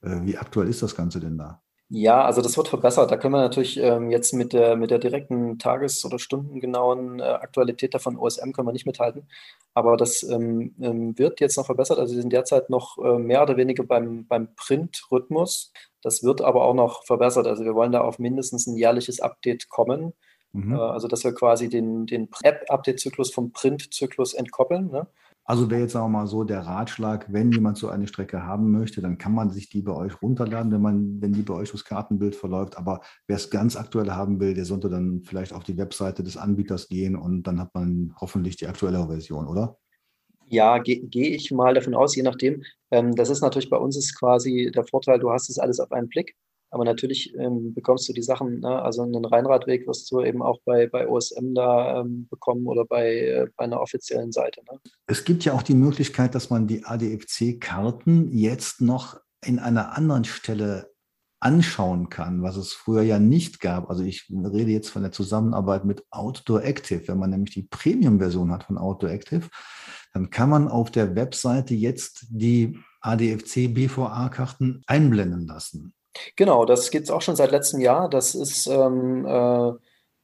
wie 0.00 0.36
aktuell 0.36 0.68
ist 0.68 0.82
das 0.82 0.94
Ganze 0.94 1.20
denn 1.20 1.38
da? 1.38 1.60
Ja, 1.90 2.22
also 2.26 2.42
das 2.42 2.56
wird 2.58 2.68
verbessert. 2.68 3.10
Da 3.10 3.16
können 3.16 3.32
wir 3.32 3.40
natürlich 3.40 3.78
ähm, 3.78 4.10
jetzt 4.10 4.34
mit 4.34 4.52
der, 4.52 4.76
mit 4.76 4.90
der 4.90 4.98
direkten 4.98 5.58
Tages- 5.58 6.04
oder 6.04 6.18
stundengenauen 6.18 7.18
äh, 7.18 7.22
Aktualität 7.22 7.94
davon 7.94 8.18
OSM 8.18 8.52
können 8.52 8.68
wir 8.68 8.72
nicht 8.72 8.84
mithalten. 8.84 9.26
Aber 9.72 9.96
das 9.96 10.22
ähm, 10.22 10.74
ähm, 10.82 11.18
wird 11.18 11.40
jetzt 11.40 11.56
noch 11.56 11.64
verbessert. 11.64 11.98
Also 11.98 12.14
wir 12.14 12.20
sind 12.20 12.32
derzeit 12.32 12.68
noch 12.68 12.98
äh, 12.98 13.18
mehr 13.18 13.42
oder 13.42 13.56
weniger 13.56 13.84
beim, 13.84 14.26
beim 14.26 14.54
Print-Rhythmus. 14.54 15.72
Das 16.02 16.22
wird 16.22 16.42
aber 16.42 16.64
auch 16.64 16.74
noch 16.74 17.04
verbessert. 17.04 17.46
Also 17.46 17.64
wir 17.64 17.74
wollen 17.74 17.92
da 17.92 18.02
auf 18.02 18.18
mindestens 18.18 18.66
ein 18.66 18.76
jährliches 18.76 19.20
Update 19.20 19.70
kommen. 19.70 20.12
Mhm. 20.52 20.74
Äh, 20.74 20.78
also 20.78 21.08
dass 21.08 21.24
wir 21.24 21.32
quasi 21.32 21.70
den, 21.70 22.04
den 22.04 22.28
App-Update-Zyklus 22.42 23.32
vom 23.32 23.52
Print-Zyklus 23.52 24.34
entkoppeln. 24.34 24.90
Ne? 24.90 25.06
Also 25.50 25.70
wäre 25.70 25.80
jetzt 25.80 25.96
auch 25.96 26.08
mal 26.08 26.26
so 26.26 26.44
der 26.44 26.60
Ratschlag, 26.60 27.32
wenn 27.32 27.50
jemand 27.50 27.78
so 27.78 27.88
eine 27.88 28.06
Strecke 28.06 28.44
haben 28.44 28.70
möchte, 28.70 29.00
dann 29.00 29.16
kann 29.16 29.32
man 29.32 29.48
sich 29.48 29.70
die 29.70 29.80
bei 29.80 29.94
euch 29.94 30.20
runterladen, 30.20 30.70
wenn 30.70 30.82
man, 30.82 31.22
wenn 31.22 31.32
die 31.32 31.40
bei 31.40 31.54
euch 31.54 31.72
das 31.72 31.86
Kartenbild 31.86 32.36
verläuft. 32.36 32.76
Aber 32.76 33.00
wer 33.26 33.36
es 33.36 33.48
ganz 33.48 33.74
aktuell 33.74 34.10
haben 34.10 34.40
will, 34.40 34.52
der 34.52 34.66
sollte 34.66 34.90
dann 34.90 35.22
vielleicht 35.24 35.54
auf 35.54 35.64
die 35.64 35.78
Webseite 35.78 36.22
des 36.22 36.36
Anbieters 36.36 36.88
gehen 36.88 37.16
und 37.16 37.44
dann 37.44 37.58
hat 37.60 37.74
man 37.74 38.14
hoffentlich 38.20 38.56
die 38.56 38.66
aktuelle 38.66 39.06
Version, 39.06 39.46
oder? 39.46 39.78
Ja, 40.48 40.76
gehe 40.80 41.00
geh 41.06 41.28
ich 41.28 41.50
mal 41.50 41.72
davon 41.72 41.94
aus, 41.94 42.14
je 42.14 42.24
nachdem. 42.24 42.62
Ähm, 42.90 43.14
das 43.14 43.30
ist 43.30 43.40
natürlich 43.40 43.70
bei 43.70 43.78
uns 43.78 43.96
ist 43.96 44.18
quasi 44.18 44.70
der 44.74 44.84
Vorteil, 44.84 45.18
du 45.18 45.30
hast 45.30 45.48
es 45.48 45.58
alles 45.58 45.80
auf 45.80 45.92
einen 45.92 46.10
Blick. 46.10 46.36
Aber 46.70 46.84
natürlich 46.84 47.34
ähm, 47.34 47.72
bekommst 47.74 48.08
du 48.08 48.12
die 48.12 48.22
Sachen, 48.22 48.60
ne? 48.60 48.82
also 48.82 49.02
einen 49.02 49.24
Rheinradweg 49.24 49.86
wirst 49.86 50.10
du 50.10 50.20
eben 50.22 50.42
auch 50.42 50.58
bei, 50.64 50.86
bei 50.86 51.08
OSM 51.08 51.54
da 51.54 52.00
ähm, 52.00 52.28
bekommen 52.30 52.66
oder 52.66 52.84
bei, 52.84 53.16
äh, 53.16 53.46
bei 53.56 53.64
einer 53.64 53.80
offiziellen 53.80 54.32
Seite. 54.32 54.60
Ne? 54.70 54.78
Es 55.06 55.24
gibt 55.24 55.44
ja 55.44 55.54
auch 55.54 55.62
die 55.62 55.74
Möglichkeit, 55.74 56.34
dass 56.34 56.50
man 56.50 56.66
die 56.66 56.84
ADFC-Karten 56.84 58.36
jetzt 58.36 58.80
noch 58.80 59.18
in 59.44 59.58
einer 59.58 59.96
anderen 59.96 60.24
Stelle 60.24 60.90
anschauen 61.40 62.08
kann, 62.08 62.42
was 62.42 62.56
es 62.56 62.72
früher 62.72 63.02
ja 63.02 63.18
nicht 63.18 63.60
gab. 63.60 63.88
Also 63.88 64.02
ich 64.02 64.28
rede 64.30 64.72
jetzt 64.72 64.90
von 64.90 65.02
der 65.02 65.12
Zusammenarbeit 65.12 65.84
mit 65.84 66.04
Outdoor 66.10 66.64
Active. 66.64 67.06
Wenn 67.06 67.18
man 67.18 67.30
nämlich 67.30 67.54
die 67.54 67.62
Premium-Version 67.62 68.52
hat 68.52 68.64
von 68.64 68.76
Outdoor 68.76 69.10
Active, 69.10 69.48
dann 70.12 70.30
kann 70.30 70.50
man 70.50 70.68
auf 70.68 70.90
der 70.90 71.14
Webseite 71.14 71.74
jetzt 71.74 72.26
die 72.30 72.78
ADFC 73.00 73.72
BVA-Karten 73.72 74.82
einblenden 74.86 75.46
lassen. 75.46 75.94
Genau, 76.36 76.64
das 76.64 76.90
gibt 76.90 77.04
es 77.04 77.10
auch 77.10 77.22
schon 77.22 77.36
seit 77.36 77.50
letztem 77.50 77.80
Jahr. 77.80 78.08
Das 78.08 78.34
ist 78.34 78.66
ähm, 78.66 79.26
äh, 79.26 79.72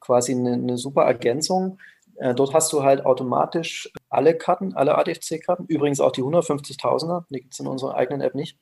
quasi 0.01 0.33
eine, 0.33 0.55
eine, 0.55 0.79
super 0.79 1.03
Ergänzung. 1.03 1.79
Äh, 2.17 2.35
dort 2.35 2.55
hast 2.55 2.73
du 2.73 2.83
halt 2.83 3.05
automatisch 3.05 3.91
alle 4.09 4.37
Karten, 4.37 4.75
alle 4.75 4.97
ADFC-Karten, 4.97 5.67
übrigens 5.67 6.01
auch 6.01 6.13
die 6.13 6.23
150.000er, 6.23 7.25
die 7.31 7.41
gibt 7.41 7.55
es 7.55 7.61
in 7.61 7.67
unserer 7.67 7.97
eigenen 7.97 8.21
App 8.21 8.35
nicht. 8.35 8.59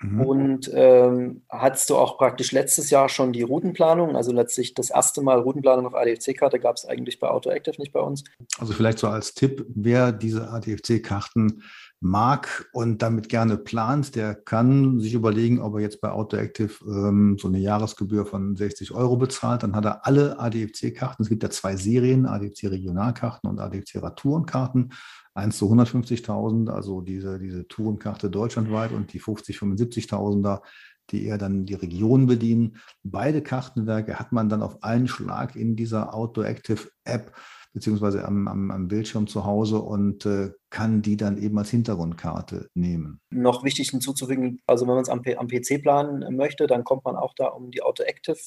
Mhm. 0.00 0.20
Und 0.20 0.70
ähm, 0.74 1.42
hattest 1.48 1.88
du 1.90 1.96
auch 1.96 2.18
praktisch 2.18 2.52
letztes 2.52 2.90
Jahr 2.90 3.08
schon 3.08 3.32
die 3.32 3.42
Routenplanung, 3.42 4.16
also 4.16 4.32
letztlich 4.32 4.74
das 4.74 4.90
erste 4.90 5.22
Mal 5.22 5.40
Routenplanung 5.40 5.86
auf 5.86 5.94
ADFC-Karte 5.94 6.58
gab 6.58 6.76
es 6.76 6.84
eigentlich 6.84 7.20
bei 7.20 7.28
AutoActive, 7.28 7.80
nicht 7.80 7.92
bei 7.92 8.00
uns. 8.00 8.24
Also 8.58 8.72
vielleicht 8.72 8.98
so 8.98 9.08
als 9.08 9.34
Tipp, 9.34 9.64
wer 9.68 10.12
diese 10.12 10.50
ADFC-Karten 10.50 11.62
mag 12.04 12.68
und 12.74 13.00
damit 13.00 13.30
gerne 13.30 13.56
plant, 13.56 14.14
der 14.14 14.34
kann 14.34 15.00
sich 15.00 15.14
überlegen, 15.14 15.60
ob 15.60 15.76
er 15.76 15.80
jetzt 15.80 16.02
bei 16.02 16.10
AutoActive 16.10 16.84
ähm, 16.86 17.38
so 17.40 17.48
eine 17.48 17.58
Jahresgebühr 17.58 18.26
von 18.26 18.56
60 18.56 18.92
Euro 18.92 19.16
bezahlt. 19.16 19.62
Dann 19.62 19.74
hat 19.74 19.86
er 19.86 20.06
alle 20.06 20.38
ADFC-Karten. 20.38 21.22
Es 21.22 21.30
gibt 21.30 21.42
ja 21.42 21.48
zwei 21.48 21.76
Serien, 21.76 22.26
ADFC-Regionalkarten 22.26 23.48
und 23.48 23.58
ADFC-Tourenkarten. 23.58 24.92
Eins 25.32 25.56
zu 25.56 25.72
150.000, 25.72 26.68
also 26.68 27.00
diese, 27.00 27.38
diese 27.38 27.66
Tourenkarte 27.66 28.28
deutschlandweit 28.28 28.92
und 28.92 29.14
die 29.14 29.18
50, 29.18 29.56
75.000er, 29.56 30.60
die 31.08 31.24
eher 31.24 31.38
dann 31.38 31.64
die 31.64 31.74
Region 31.74 32.26
bedienen. 32.26 32.76
Beide 33.02 33.40
Kartenwerke 33.40 34.18
hat 34.18 34.30
man 34.30 34.50
dann 34.50 34.62
auf 34.62 34.82
einen 34.82 35.08
Schlag 35.08 35.56
in 35.56 35.74
dieser 35.74 36.14
Outdoor 36.14 36.44
Active 36.44 36.90
App 37.04 37.32
beziehungsweise 37.74 38.24
am, 38.24 38.48
am, 38.48 38.70
am 38.70 38.88
Bildschirm 38.88 39.26
zu 39.26 39.44
Hause 39.44 39.80
und 39.80 40.24
äh, 40.24 40.52
kann 40.70 41.02
die 41.02 41.16
dann 41.16 41.36
eben 41.36 41.58
als 41.58 41.70
Hintergrundkarte 41.70 42.70
nehmen. 42.74 43.20
Noch 43.30 43.64
wichtig 43.64 43.90
hinzuzufügen, 43.90 44.60
also 44.66 44.86
wenn 44.86 44.94
man 44.94 45.02
es 45.02 45.10
am, 45.10 45.22
am 45.36 45.48
PC 45.48 45.82
planen 45.82 46.36
möchte, 46.36 46.66
dann 46.66 46.84
kommt 46.84 47.04
man 47.04 47.16
auch 47.16 47.34
da 47.34 47.48
um 47.48 47.70
die 47.70 47.82
Auto 47.82 48.04
Active 48.04 48.38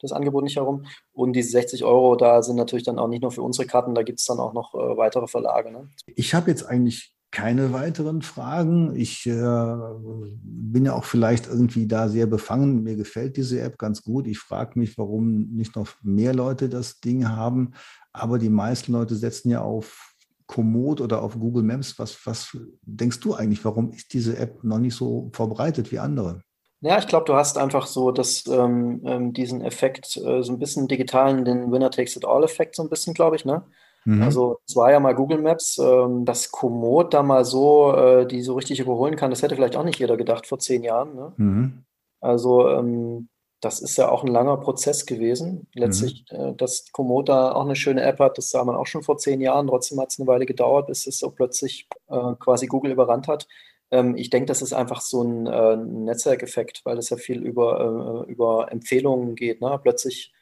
das 0.00 0.12
Angebot 0.12 0.42
nicht 0.42 0.56
herum. 0.56 0.84
Und 1.12 1.34
diese 1.34 1.50
60 1.50 1.84
Euro, 1.84 2.16
da 2.16 2.42
sind 2.42 2.56
natürlich 2.56 2.84
dann 2.84 2.98
auch 2.98 3.06
nicht 3.06 3.22
nur 3.22 3.30
für 3.30 3.42
unsere 3.42 3.66
Karten, 3.66 3.94
da 3.94 4.02
gibt 4.02 4.18
es 4.18 4.26
dann 4.26 4.40
auch 4.40 4.52
noch 4.52 4.74
äh, 4.74 4.96
weitere 4.96 5.26
Verlage. 5.28 5.70
Ne? 5.70 5.88
Ich 6.06 6.34
habe 6.34 6.50
jetzt 6.50 6.64
eigentlich 6.64 7.14
keine 7.32 7.72
weiteren 7.72 8.22
Fragen. 8.22 8.94
Ich 8.94 9.26
äh, 9.26 9.32
bin 9.32 10.84
ja 10.84 10.92
auch 10.92 11.04
vielleicht 11.04 11.48
irgendwie 11.48 11.88
da 11.88 12.08
sehr 12.08 12.26
befangen. 12.26 12.82
Mir 12.82 12.94
gefällt 12.94 13.36
diese 13.36 13.60
App 13.62 13.78
ganz 13.78 14.02
gut. 14.02 14.26
Ich 14.26 14.38
frage 14.38 14.78
mich, 14.78 14.96
warum 14.98 15.48
nicht 15.50 15.74
noch 15.74 15.88
mehr 16.02 16.34
Leute 16.34 16.68
das 16.68 17.00
Ding 17.00 17.28
haben. 17.28 17.72
Aber 18.12 18.38
die 18.38 18.50
meisten 18.50 18.92
Leute 18.92 19.16
setzen 19.16 19.50
ja 19.50 19.62
auf 19.62 20.14
Komoot 20.46 21.00
oder 21.00 21.22
auf 21.22 21.38
Google 21.38 21.62
Maps. 21.62 21.98
Was, 21.98 22.18
was 22.26 22.56
denkst 22.82 23.20
du 23.20 23.34
eigentlich, 23.34 23.64
warum 23.64 23.90
ist 23.90 24.12
diese 24.12 24.36
App 24.36 24.62
noch 24.62 24.78
nicht 24.78 24.94
so 24.94 25.30
verbreitet 25.32 25.90
wie 25.90 25.98
andere? 25.98 26.42
Ja, 26.82 26.98
ich 26.98 27.06
glaube, 27.06 27.24
du 27.24 27.34
hast 27.34 27.56
einfach 27.56 27.86
so 27.86 28.10
das, 28.10 28.44
ähm, 28.46 29.00
ähm, 29.06 29.32
diesen 29.32 29.62
Effekt, 29.62 30.16
äh, 30.18 30.42
so 30.42 30.52
ein 30.52 30.58
bisschen 30.58 30.86
digitalen, 30.86 31.44
den 31.46 31.72
Winner 31.72 31.90
Takes 31.90 32.16
It 32.16 32.26
All-Effekt, 32.26 32.76
so 32.76 32.82
ein 32.82 32.90
bisschen, 32.90 33.14
glaube 33.14 33.36
ich, 33.36 33.44
ne? 33.44 33.62
Mhm. 34.04 34.22
Also 34.22 34.58
es 34.66 34.76
war 34.76 34.90
ja 34.90 35.00
mal 35.00 35.14
Google 35.14 35.40
Maps, 35.40 35.78
ähm, 35.78 36.24
dass 36.24 36.50
Komoot 36.50 37.14
da 37.14 37.22
mal 37.22 37.44
so, 37.44 37.94
äh, 37.94 38.26
die 38.26 38.42
so 38.42 38.54
richtig 38.54 38.80
überholen 38.80 39.16
kann, 39.16 39.30
das 39.30 39.42
hätte 39.42 39.54
vielleicht 39.54 39.76
auch 39.76 39.84
nicht 39.84 39.98
jeder 39.98 40.16
gedacht 40.16 40.46
vor 40.46 40.58
zehn 40.58 40.82
Jahren. 40.82 41.14
Ne? 41.14 41.32
Mhm. 41.36 41.84
Also 42.20 42.68
ähm, 42.68 43.28
das 43.60 43.80
ist 43.80 43.96
ja 43.96 44.08
auch 44.08 44.24
ein 44.24 44.28
langer 44.28 44.56
Prozess 44.56 45.06
gewesen. 45.06 45.68
Letztlich, 45.74 46.24
mhm. 46.32 46.36
äh, 46.36 46.54
dass 46.54 46.90
Komoot 46.92 47.28
da 47.28 47.52
auch 47.52 47.64
eine 47.64 47.76
schöne 47.76 48.02
App 48.02 48.18
hat, 48.18 48.36
das 48.36 48.50
sah 48.50 48.64
man 48.64 48.74
auch 48.74 48.86
schon 48.86 49.02
vor 49.04 49.18
zehn 49.18 49.40
Jahren. 49.40 49.68
Trotzdem 49.68 50.00
hat 50.00 50.10
es 50.10 50.18
eine 50.18 50.26
Weile 50.26 50.46
gedauert, 50.46 50.88
bis 50.88 51.06
es 51.06 51.18
so 51.18 51.30
plötzlich 51.30 51.88
äh, 52.08 52.34
quasi 52.38 52.66
Google 52.66 52.92
überrannt 52.92 53.28
hat. 53.28 53.46
Ähm, 53.92 54.16
ich 54.16 54.30
denke, 54.30 54.46
das 54.46 54.62
ist 54.62 54.72
einfach 54.72 55.00
so 55.00 55.22
ein 55.22 55.46
äh, 55.46 55.76
Netzwerkeffekt, 55.76 56.80
weil 56.84 56.98
es 56.98 57.10
ja 57.10 57.16
viel 57.16 57.40
über, 57.42 58.24
äh, 58.26 58.32
über 58.32 58.72
Empfehlungen 58.72 59.36
geht. 59.36 59.60
Ne? 59.60 59.78
Plötzlich 59.80 60.32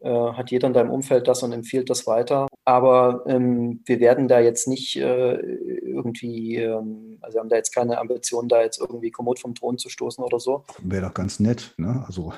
äh, 0.00 0.08
hat 0.08 0.50
jeder 0.50 0.68
in 0.68 0.74
deinem 0.74 0.90
Umfeld 0.90 1.28
das 1.28 1.42
und 1.42 1.52
empfiehlt 1.52 1.90
das 1.90 2.06
weiter. 2.06 2.46
Aber 2.64 3.24
ähm, 3.26 3.82
wir 3.86 4.00
werden 4.00 4.28
da 4.28 4.38
jetzt 4.38 4.68
nicht 4.68 4.96
äh, 4.96 5.34
irgendwie, 5.34 6.56
ähm, 6.56 7.18
also 7.22 7.36
wir 7.36 7.40
haben 7.40 7.48
da 7.48 7.56
jetzt 7.56 7.74
keine 7.74 7.98
Ambition, 7.98 8.48
da 8.48 8.62
jetzt 8.62 8.78
irgendwie 8.78 9.10
kommod 9.10 9.40
vom 9.40 9.54
Thron 9.54 9.78
zu 9.78 9.88
stoßen 9.88 10.22
oder 10.22 10.38
so. 10.38 10.64
Wäre 10.82 11.06
doch 11.06 11.14
ganz 11.14 11.40
nett, 11.40 11.74
ne? 11.78 12.04
Also. 12.06 12.34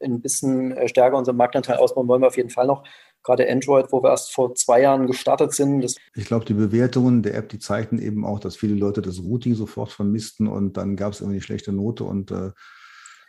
Ein 0.00 0.20
bisschen 0.20 0.72
äh, 0.72 0.88
stärker 0.88 1.16
unseren 1.16 1.36
Marktanteil 1.36 1.76
ausbauen 1.76 2.08
wollen 2.08 2.22
wir 2.22 2.26
auf 2.26 2.36
jeden 2.36 2.50
Fall 2.50 2.66
noch. 2.66 2.84
Gerade 3.22 3.48
Android, 3.48 3.86
wo 3.90 4.02
wir 4.02 4.10
erst 4.10 4.32
vor 4.34 4.56
zwei 4.56 4.82
Jahren 4.82 5.06
gestartet 5.06 5.54
sind. 5.54 5.94
ich 6.14 6.24
glaube, 6.24 6.44
die 6.44 6.54
Bewertungen 6.54 7.22
der 7.22 7.36
App, 7.36 7.48
die 7.48 7.60
zeigten 7.60 8.00
eben 8.00 8.26
auch, 8.26 8.40
dass 8.40 8.56
viele 8.56 8.74
Leute 8.74 9.00
das 9.00 9.22
Routing 9.22 9.54
sofort 9.54 9.92
vermissten 9.92 10.48
und 10.48 10.76
dann 10.76 10.96
gab 10.96 11.12
es 11.12 11.20
irgendwie 11.20 11.36
eine 11.36 11.42
schlechte 11.42 11.72
Note 11.72 12.02
und 12.02 12.32
äh, 12.32 12.48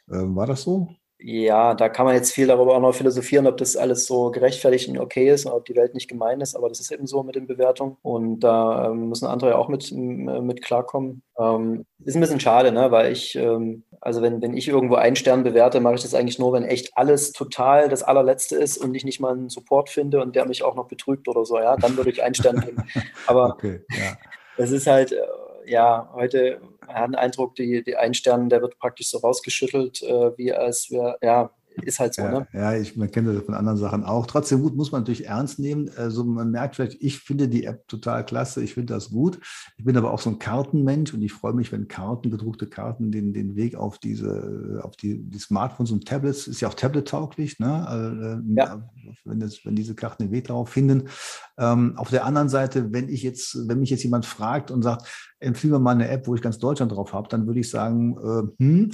äh 0.10 0.36
war 0.36 0.48
das 0.48 0.64
so? 0.64 0.96
Ja, 1.26 1.74
da 1.74 1.88
kann 1.88 2.06
man 2.06 2.16
jetzt 2.16 2.34
viel 2.34 2.48
darüber 2.48 2.76
auch 2.76 2.82
noch 2.82 2.94
philosophieren, 2.94 3.48
ob 3.48 3.56
das 3.56 3.78
alles 3.78 4.08
so 4.08 4.30
gerechtfertigt 4.30 4.90
und 4.90 5.00
okay 5.00 5.30
ist 5.30 5.46
und 5.46 5.54
ob 5.54 5.64
die 5.64 5.76
Welt 5.76 5.94
nicht 5.94 6.10
gemein 6.10 6.42
ist, 6.42 6.54
aber 6.54 6.68
das 6.68 6.82
ist 6.82 6.92
eben 6.92 7.08
so 7.08 7.24
mit 7.24 7.36
den 7.36 7.48
Bewertungen 7.48 7.96
und 8.02 8.42
da 8.42 8.90
ähm, 8.90 9.08
müssen 9.08 9.28
andere 9.28 9.52
ja 9.52 9.56
auch 9.56 9.70
mit, 9.70 9.90
mit 9.94 10.62
klarkommen. 10.62 11.24
Ähm, 11.40 11.86
ist 12.04 12.16
ein 12.16 12.20
bisschen 12.20 12.42
schade, 12.42 12.74
ne? 12.74 12.92
weil 12.92 13.14
ich, 13.14 13.36
ähm, 13.36 13.84
also 14.02 14.22
wenn, 14.22 14.42
wenn 14.42 14.58
ich 14.58 14.68
irgendwo 14.68 14.96
einen 14.96 15.16
Stern 15.16 15.44
bewerte, 15.44 15.80
mache 15.80 15.96
ich 15.96 16.02
das 16.02 16.14
eigentlich 16.14 16.40
nur, 16.40 16.52
wenn 16.52 16.66
echt 16.66 16.92
alles 16.98 17.32
total 17.32 17.88
das 17.88 18.04
allerletzte 18.04 18.58
ist 18.58 18.78
und 18.78 18.94
ich 18.94 19.06
nicht 19.06 19.22
mal 19.22 19.32
einen 19.32 19.48
Support 19.48 19.90
finde 19.90 20.22
und 20.22 20.36
der 20.36 20.46
mich 20.46 20.62
auch 20.62 20.76
noch 20.76 20.90
betrügt 20.90 21.30
oder 21.30 21.46
so, 21.46 21.58
ja, 21.58 21.78
dann 21.78 21.96
würde 21.96 22.10
ich 22.10 22.22
einen 22.22 22.36
Stern 22.36 22.60
geben. 22.60 22.84
Aber 23.28 23.46
okay, 23.46 23.80
ja. 23.92 24.18
es 24.58 24.72
ist 24.72 24.88
halt, 24.88 25.14
äh, 25.14 25.22
ja, 25.66 26.10
heute 26.14 26.62
hat 26.88 27.08
den 27.08 27.16
Eindruck, 27.16 27.56
die, 27.56 27.84
die 27.84 27.96
ein 27.96 28.14
Stern, 28.14 28.50
der 28.50 28.62
wird 28.62 28.78
praktisch 28.80 29.10
so 29.10 29.20
rausgeschüttelt, 29.20 30.02
äh, 30.04 30.38
wie 30.38 30.54
als 30.54 30.92
wäre, 30.92 31.18
ja, 31.22 31.52
ist 31.82 32.00
halt 32.00 32.14
so, 32.14 32.22
ja, 32.22 32.32
ne? 32.32 32.48
Ja, 32.54 32.76
ich, 32.76 32.96
man 32.96 33.10
kennt 33.10 33.28
das 33.28 33.44
von 33.44 33.54
anderen 33.54 33.78
Sachen 33.78 34.04
auch. 34.04 34.28
Trotzdem 34.28 34.62
gut, 34.62 34.76
muss 34.76 34.92
man 34.92 35.02
natürlich 35.02 35.26
ernst 35.26 35.60
nehmen. 35.60 35.90
Also 35.98 36.24
man 36.24 36.52
merkt 36.52 36.76
vielleicht, 36.76 37.02
ich 37.02 37.20
finde 37.20 37.48
die 37.48 37.66
App 37.66 37.88
total 37.88 38.26
klasse, 38.26 38.64
ich 38.64 38.74
finde 38.74 38.94
das 38.94 39.10
gut. 39.10 39.40
Ich 39.78 39.86
bin 39.86 39.98
aber 39.98 40.12
auch 40.12 40.20
so 40.20 40.30
ein 40.30 40.40
Kartenmensch 40.40 41.14
und 41.14 41.22
ich 41.22 41.34
freue 41.34 41.54
mich, 41.54 41.72
wenn 41.72 41.88
Karten, 41.88 42.30
gedruckte 42.30 42.68
Karten, 42.68 43.12
den, 43.12 43.34
den 43.34 43.56
Weg 43.56 43.76
auf 43.76 43.98
diese, 43.98 44.82
auf 44.84 44.96
die, 44.96 45.24
die 45.24 45.40
Smartphones 45.40 45.92
und 45.92 46.08
Tablets, 46.08 46.48
ist 46.48 46.62
ja 46.62 46.68
auch 46.68 46.74
tablet-tauglich, 46.74 47.60
ne? 47.60 47.88
Also, 47.88 48.42
ja. 48.56 48.90
wenn, 49.26 49.40
das, 49.40 49.66
wenn 49.66 49.76
diese 49.76 49.96
Karten 49.96 50.24
den 50.24 50.32
Weg 50.32 50.48
darauf 50.48 50.70
finden. 50.70 51.10
Ähm, 51.58 51.94
auf 51.98 52.10
der 52.10 52.26
anderen 52.26 52.50
Seite, 52.50 52.94
wenn 52.94 53.10
ich 53.10 53.24
jetzt, 53.24 53.68
wenn 53.68 53.80
mich 53.80 53.90
jetzt 53.90 54.04
jemand 54.04 54.26
fragt 54.26 54.72
und 54.72 54.82
sagt, 54.82 55.08
empfehle 55.40 55.74
mir 55.74 55.80
mal 55.80 55.92
eine 55.92 56.08
App, 56.10 56.28
wo 56.28 56.36
ich 56.36 56.42
ganz 56.42 56.58
Deutschland 56.58 56.92
drauf 56.92 57.14
habe, 57.14 57.28
dann 57.30 57.48
würde 57.48 57.60
ich 57.60 57.70
sagen, 57.70 58.18
äh, 58.18 58.64
hm, 58.64 58.92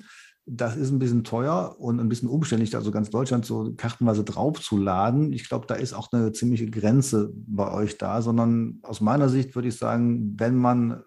das 0.52 0.76
ist 0.76 0.90
ein 0.90 0.98
bisschen 0.98 1.24
teuer 1.24 1.76
und 1.78 2.00
ein 2.00 2.10
bisschen 2.10 2.28
umständlich, 2.28 2.76
also 2.76 2.90
ganz 2.90 3.12
Deutschland 3.12 3.46
so 3.46 3.72
kartenweise 3.78 4.24
draufzuladen. 4.24 5.32
Ich 5.32 5.48
glaube, 5.48 5.68
da 5.68 5.76
ist 5.76 5.94
auch 5.94 6.12
eine 6.12 6.32
ziemliche 6.32 6.68
Grenze 6.68 7.32
bei 7.36 7.72
euch 7.72 8.00
da, 8.00 8.24
sondern 8.24 8.80
aus 8.82 9.00
meiner 9.00 9.30
Sicht 9.30 9.54
würde 9.54 9.68
ich 9.68 9.78
sagen, 9.78 10.34
wenn 10.40 10.56
man 10.56 11.04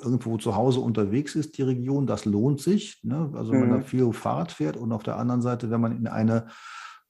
irgendwo 0.00 0.36
zu 0.36 0.54
Hause 0.54 0.80
unterwegs 0.80 1.34
ist, 1.34 1.58
die 1.58 1.62
Region, 1.62 2.06
das 2.06 2.26
lohnt 2.26 2.60
sich. 2.60 3.00
Ne? 3.02 3.30
Also 3.34 3.52
mhm. 3.52 3.62
wenn 3.62 3.70
man 3.70 3.80
da 3.80 3.86
viel 3.86 4.12
Fahrrad 4.12 4.52
fährt 4.52 4.76
und 4.76 4.92
auf 4.92 5.02
der 5.02 5.16
anderen 5.16 5.42
Seite, 5.42 5.68
wenn 5.70 5.80
man 5.80 5.96
in 5.96 6.06
eine 6.06 6.46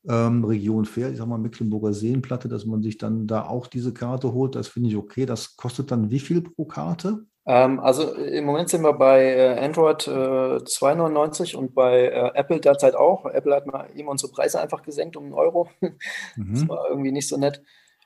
ähm, 0.08 0.44
Region 0.44 0.86
fährt, 0.86 1.12
ich 1.12 1.18
sage 1.18 1.28
mal 1.28 1.38
Mecklenburger 1.38 1.92
Seenplatte, 1.92 2.48
dass 2.48 2.64
man 2.64 2.82
sich 2.82 2.96
dann 2.96 3.26
da 3.26 3.44
auch 3.46 3.66
diese 3.66 3.92
Karte 3.92 4.32
holt, 4.32 4.54
das 4.54 4.68
finde 4.68 4.88
ich 4.88 4.96
okay. 4.96 5.26
Das 5.26 5.56
kostet 5.56 5.90
dann 5.90 6.10
wie 6.10 6.20
viel 6.20 6.40
pro 6.40 6.64
Karte? 6.64 7.26
Ähm, 7.46 7.78
also 7.78 8.12
im 8.14 8.44
Moment 8.44 8.68
sind 8.68 8.82
wir 8.82 8.92
bei 8.92 9.24
äh, 9.24 9.64
Android 9.64 10.06
äh, 10.08 10.10
2,99 10.10 11.54
und 11.54 11.74
bei 11.74 12.06
äh, 12.08 12.30
Apple 12.34 12.60
derzeit 12.60 12.96
auch. 12.96 13.24
Apple 13.26 13.54
hat 13.54 13.66
mal 13.66 13.88
eben 13.94 14.08
unsere 14.08 14.32
Preise 14.32 14.60
einfach 14.60 14.82
gesenkt 14.82 15.16
um 15.16 15.24
einen 15.24 15.34
Euro. 15.34 15.68
Mhm. 16.36 16.54
Das 16.54 16.68
war 16.68 16.90
irgendwie 16.90 17.12
nicht 17.12 17.28
so 17.28 17.38
nett. 17.38 17.62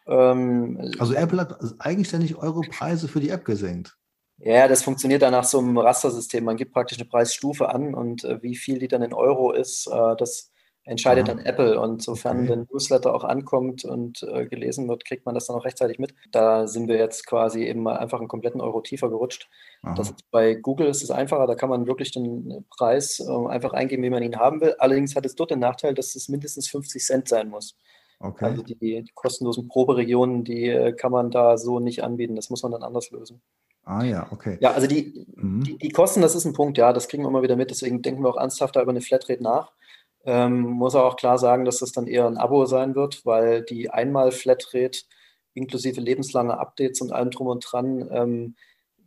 Ähm, 0.06 0.92
also 0.98 1.14
Apple 1.14 1.40
hat 1.40 1.58
eigenständig 1.78 2.36
eure 2.36 2.60
Preise 2.60 3.08
für 3.08 3.18
die 3.18 3.30
App 3.30 3.44
gesenkt. 3.44 3.96
Ja, 4.38 4.68
das 4.68 4.82
funktioniert 4.82 5.22
dann 5.22 5.32
nach 5.32 5.44
so 5.44 5.58
einem 5.58 5.76
Rastersystem. 5.76 6.44
Man 6.44 6.56
gibt 6.56 6.72
praktisch 6.72 6.98
eine 6.98 7.08
Preisstufe 7.08 7.68
an 7.68 7.94
und 7.94 8.24
äh, 8.24 8.42
wie 8.42 8.56
viel 8.56 8.78
die 8.78 8.88
dann 8.88 9.02
in 9.02 9.12
Euro 9.12 9.52
ist, 9.52 9.86
äh, 9.86 10.16
das 10.16 10.49
entscheidet 10.84 11.28
Aha. 11.28 11.36
dann 11.36 11.44
Apple. 11.44 11.80
Und 11.80 12.02
sofern 12.02 12.38
okay. 12.38 12.46
der 12.48 12.56
Newsletter 12.70 13.14
auch 13.14 13.24
ankommt 13.24 13.84
und 13.84 14.22
äh, 14.22 14.46
gelesen 14.46 14.88
wird, 14.88 15.04
kriegt 15.04 15.26
man 15.26 15.34
das 15.34 15.46
dann 15.46 15.56
auch 15.56 15.64
rechtzeitig 15.64 15.98
mit. 15.98 16.14
Da 16.32 16.66
sind 16.66 16.88
wir 16.88 16.96
jetzt 16.96 17.26
quasi 17.26 17.64
eben 17.64 17.82
mal 17.82 17.96
einfach 17.96 18.18
einen 18.18 18.28
kompletten 18.28 18.60
Euro 18.60 18.80
tiefer 18.80 19.08
gerutscht. 19.08 19.48
Ist, 19.98 20.30
bei 20.30 20.54
Google 20.54 20.88
ist 20.88 21.02
es 21.02 21.10
einfacher, 21.10 21.46
da 21.46 21.54
kann 21.54 21.70
man 21.70 21.86
wirklich 21.86 22.12
den 22.12 22.66
Preis 22.76 23.20
äh, 23.20 23.46
einfach 23.48 23.72
eingeben, 23.72 24.02
wie 24.02 24.10
man 24.10 24.22
ihn 24.22 24.36
haben 24.36 24.60
will. 24.60 24.74
Allerdings 24.78 25.16
hat 25.16 25.24
es 25.26 25.34
dort 25.34 25.50
den 25.50 25.60
Nachteil, 25.60 25.94
dass 25.94 26.14
es 26.14 26.28
mindestens 26.28 26.68
50 26.68 27.02
Cent 27.02 27.28
sein 27.28 27.48
muss. 27.48 27.76
Okay. 28.18 28.44
Also 28.44 28.62
die, 28.62 28.74
die 28.76 29.10
kostenlosen 29.14 29.68
Proberegionen, 29.68 30.44
die 30.44 30.68
äh, 30.68 30.92
kann 30.92 31.10
man 31.10 31.30
da 31.30 31.56
so 31.56 31.80
nicht 31.80 32.04
anbieten. 32.04 32.36
Das 32.36 32.50
muss 32.50 32.62
man 32.62 32.72
dann 32.72 32.82
anders 32.82 33.10
lösen. 33.10 33.40
Ah 33.84 34.04
ja, 34.04 34.28
okay. 34.30 34.58
Ja, 34.60 34.72
also 34.72 34.86
die, 34.86 35.26
mhm. 35.34 35.64
die, 35.64 35.78
die, 35.78 35.88
Kosten, 35.88 36.20
das 36.20 36.34
ist 36.34 36.44
ein 36.44 36.52
Punkt, 36.52 36.76
ja, 36.76 36.92
das 36.92 37.08
kriegen 37.08 37.22
wir 37.22 37.28
immer 37.28 37.42
wieder 37.42 37.56
mit. 37.56 37.70
Deswegen 37.70 38.02
denken 38.02 38.22
wir 38.22 38.28
auch 38.28 38.36
ernsthafter 38.36 38.82
über 38.82 38.90
eine 38.90 39.00
Flatrate 39.00 39.42
nach. 39.42 39.72
Ähm, 40.24 40.60
muss 40.62 40.94
auch 40.94 41.16
klar 41.16 41.38
sagen, 41.38 41.64
dass 41.64 41.78
das 41.78 41.92
dann 41.92 42.06
eher 42.06 42.26
ein 42.26 42.36
Abo 42.36 42.66
sein 42.66 42.94
wird, 42.94 43.24
weil 43.24 43.62
die 43.62 43.90
Einmal-Flatrate 43.90 45.00
inklusive 45.54 46.00
lebenslange 46.00 46.58
Updates 46.58 47.00
und 47.00 47.12
allem 47.12 47.30
drum 47.30 47.46
und 47.46 47.64
dran, 47.70 48.08
ähm, 48.10 48.54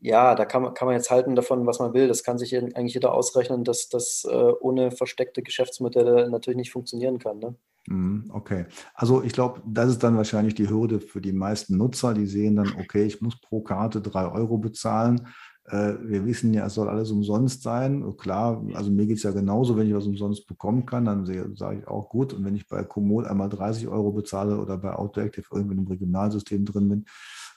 ja, 0.02 0.36
da 0.36 0.43
kann 0.43 0.63
man, 0.63 0.73
kann 0.73 0.88
man 0.88 0.97
jetzt 0.97 1.10
halten 1.10 1.36
davon, 1.36 1.65
was 1.65 1.80
man 1.80 1.93
will. 1.93 2.10
Das 2.10 2.23
kann 2.23 2.38
sich 2.38 2.56
eigentlich 2.58 2.93
jeder 2.93 3.13
ausrechnen, 3.13 3.63
dass 3.63 3.88
das 3.88 4.28
äh, 4.30 4.52
ohne 4.60 4.91
versteckte 4.91 5.41
Geschäftsmodelle 5.41 6.30
natürlich 6.30 6.58
nicht 6.58 6.71
funktionieren 6.71 7.19
kann. 7.19 7.39
Ne? 7.39 7.56
Mhm, 7.88 8.30
okay, 8.34 8.65
also 8.93 9.23
ich 9.23 9.32
glaube, 9.32 9.62
das 9.65 9.89
ist 9.89 10.04
dann 10.04 10.17
wahrscheinlich 10.17 10.56
die 10.56 10.69
Hürde 10.69 10.99
für 10.99 11.21
die 11.21 11.32
meisten 11.32 11.78
Nutzer, 11.78 12.13
die 12.13 12.26
sehen 12.26 12.58
dann, 12.58 12.73
okay, 12.80 13.04
ich 13.04 13.21
muss 13.21 13.39
pro 13.39 13.62
Karte 13.62 14.02
drei 14.02 14.30
Euro 14.30 14.58
bezahlen 14.58 15.28
wir 15.65 16.26
wissen 16.26 16.54
ja, 16.54 16.65
es 16.65 16.73
soll 16.73 16.89
alles 16.89 17.10
umsonst 17.10 17.63
sein. 17.63 18.17
Klar, 18.17 18.62
also 18.73 18.91
mir 18.91 19.06
geht 19.06 19.17
es 19.17 19.23
ja 19.23 19.32
genauso, 19.32 19.78
wenn 19.78 19.88
ich 19.88 19.93
was 19.93 20.06
umsonst 20.06 20.45
bekommen 20.45 20.86
kann, 20.86 21.06
dann 21.06 21.26
sage 21.56 21.80
ich 21.80 21.88
auch 21.88 22.10
gut. 22.10 22.34
Und 22.34 22.43
wenn 22.43 22.56
ich 22.56 22.67
bei 22.67 22.84
Komoot 22.84 23.26
einmal 23.26 23.49
30 23.49 23.88
Euro 23.88 24.12
bezahle 24.12 24.58
oder 24.58 24.78
bei 24.78 24.93
AutoActive 24.93 25.47
irgendwie 25.52 25.78
im 25.78 25.88
Regionalsystem 25.88 26.65
drin 26.65 26.89
bin, 26.89 27.06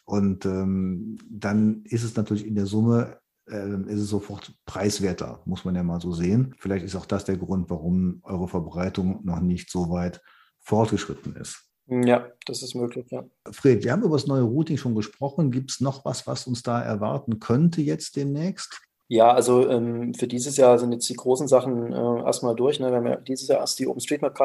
und 0.07 0.47
ähm, 0.47 1.19
dann 1.29 1.83
ist 1.85 2.05
es 2.05 2.15
natürlich 2.15 2.47
in 2.47 2.55
der 2.55 2.67
Summe, 2.67 3.19
äh, 3.51 3.83
ist 3.89 4.01
es 4.01 4.09
sofort 4.09 4.55
preiswerter, 4.65 5.43
muss 5.47 5.65
man 5.65 5.75
ja 5.75 5.83
mal 5.83 6.01
so 6.01 6.13
sehen. 6.13 6.55
Vielleicht 6.59 6.85
ist 6.85 6.95
auch 6.95 7.07
das 7.07 7.25
der 7.25 7.37
Grund, 7.37 7.69
warum 7.71 8.21
eure 8.23 8.47
Verbreitung 8.47 9.25
noch 9.25 9.41
nicht 9.41 9.69
so 9.69 9.91
weit 9.91 10.23
fortgeschritten 10.61 11.35
ist. 11.35 11.66
Ja, 11.89 12.27
das 12.47 12.63
ist 12.63 12.75
möglich, 12.75 13.07
ja. 13.11 13.25
Fred, 13.53 13.85
wir 13.85 13.93
haben 13.93 14.03
über 14.03 14.17
das 14.17 14.27
neue 14.27 14.43
Routing 14.43 14.77
schon 14.77 14.95
gesprochen. 14.95 15.53
Gibt 15.53 15.71
es 15.71 15.81
noch 15.81 16.05
was, 16.05 16.27
was 16.27 16.47
uns 16.47 16.63
da 16.63 16.83
erwarten 16.83 17.39
könnte 17.39 17.81
jetzt 17.81 18.17
demnächst? 18.17 18.81
Ja, 19.09 19.33
also 19.33 19.69
ähm, 19.71 20.15
für 20.15 20.27
dieses 20.27 20.57
Jahr 20.57 20.79
sind 20.81 20.93
jetzt 20.93 21.09
die 21.09 21.15
großen 21.15 21.47
Sachen 21.47 21.93
äh, 21.93 22.23
erstmal 22.25 22.57
durch. 22.57 22.81
Ne? 22.81 22.91
Wir 22.91 22.97
haben 22.97 23.07
ja 23.07 23.17
dieses 23.17 23.47
Jahr 23.47 23.61
erst 23.61 23.79
die 23.79 23.87
OpenStreetMap 23.87 24.37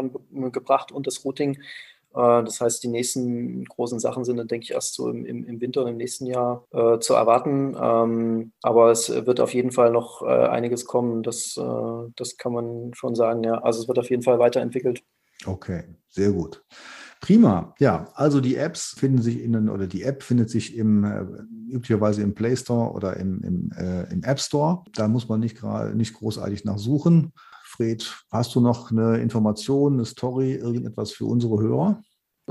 gebracht 0.52 0.92
und 0.92 1.08
das 1.08 1.26
Routing. 1.26 1.56
Äh, 2.14 2.44
das 2.44 2.62
heißt, 2.62 2.84
die 2.84 2.88
nächsten 2.88 3.66
großen 3.66 4.00
Sachen 4.00 4.24
sind 4.24 4.38
dann, 4.38 4.48
denke 4.48 4.66
ich, 4.66 4.72
erst 4.72 4.94
so 4.94 5.10
im, 5.10 5.26
im, 5.26 5.62
Winter 5.62 5.82
und 5.82 5.88
im 5.88 5.98
nächsten 5.98 6.28
Jahr 6.28 6.68
äh, 6.72 7.00
zu 7.00 7.16
erwarten. 7.16 7.76
Ähm, 7.80 8.52
aber 8.62 8.92
es 8.92 9.10
wird 9.10 9.40
auf 9.40 9.56
jeden 9.56 9.72
Fall 9.72 9.92
noch 9.92 10.22
äh, 10.22 10.28
einiges 10.28 10.86
kommen. 10.86 11.24
Das, 11.24 11.58
äh, 11.58 12.12
das 12.16 12.38
kann 12.38 12.54
man 12.54 12.94
schon 12.94 13.16
sagen. 13.16 13.44
Ja. 13.44 13.64
Also 13.64 13.82
es 13.82 13.88
wird 13.88 13.98
auf 13.98 14.12
jeden 14.12 14.22
Fall 14.22 14.38
weiterentwickelt. 14.38 15.04
Okay, 15.48 15.86
sehr 16.08 16.32
gut. 16.32 16.64
Prima. 17.22 17.76
Ja, 17.80 18.10
also 18.16 18.42
die 18.42 18.56
Apps 18.56 18.96
finden 18.98 19.22
sich 19.22 19.40
in 19.42 19.70
oder 19.70 19.86
die 19.86 20.02
App 20.02 20.24
findet 20.24 20.50
sich 20.50 20.76
im 20.76 21.04
äh, 21.04 21.24
üblicherweise 21.70 22.24
im 22.24 22.34
Play 22.34 22.56
Store 22.58 22.92
oder 22.94 23.16
im, 23.18 23.42
im, 23.44 23.72
äh, 23.78 24.12
im 24.12 24.24
App 24.24 24.40
Store. 24.40 24.84
Da 24.94 25.08
muss 25.08 25.30
man 25.30 25.40
nicht 25.40 25.56
gerade 25.56 25.96
nicht 25.96 26.16
großartig 26.16 26.66
nachsuchen. 26.66 27.32
Fred, 27.64 28.26
hast 28.32 28.56
du 28.56 28.60
noch 28.60 28.92
eine 28.92 29.18
Information, 29.20 29.94
eine 29.94 30.06
Story, 30.06 30.56
irgendetwas 30.56 31.12
für 31.12 31.26
unsere 31.26 31.62
Hörer? 31.62 32.02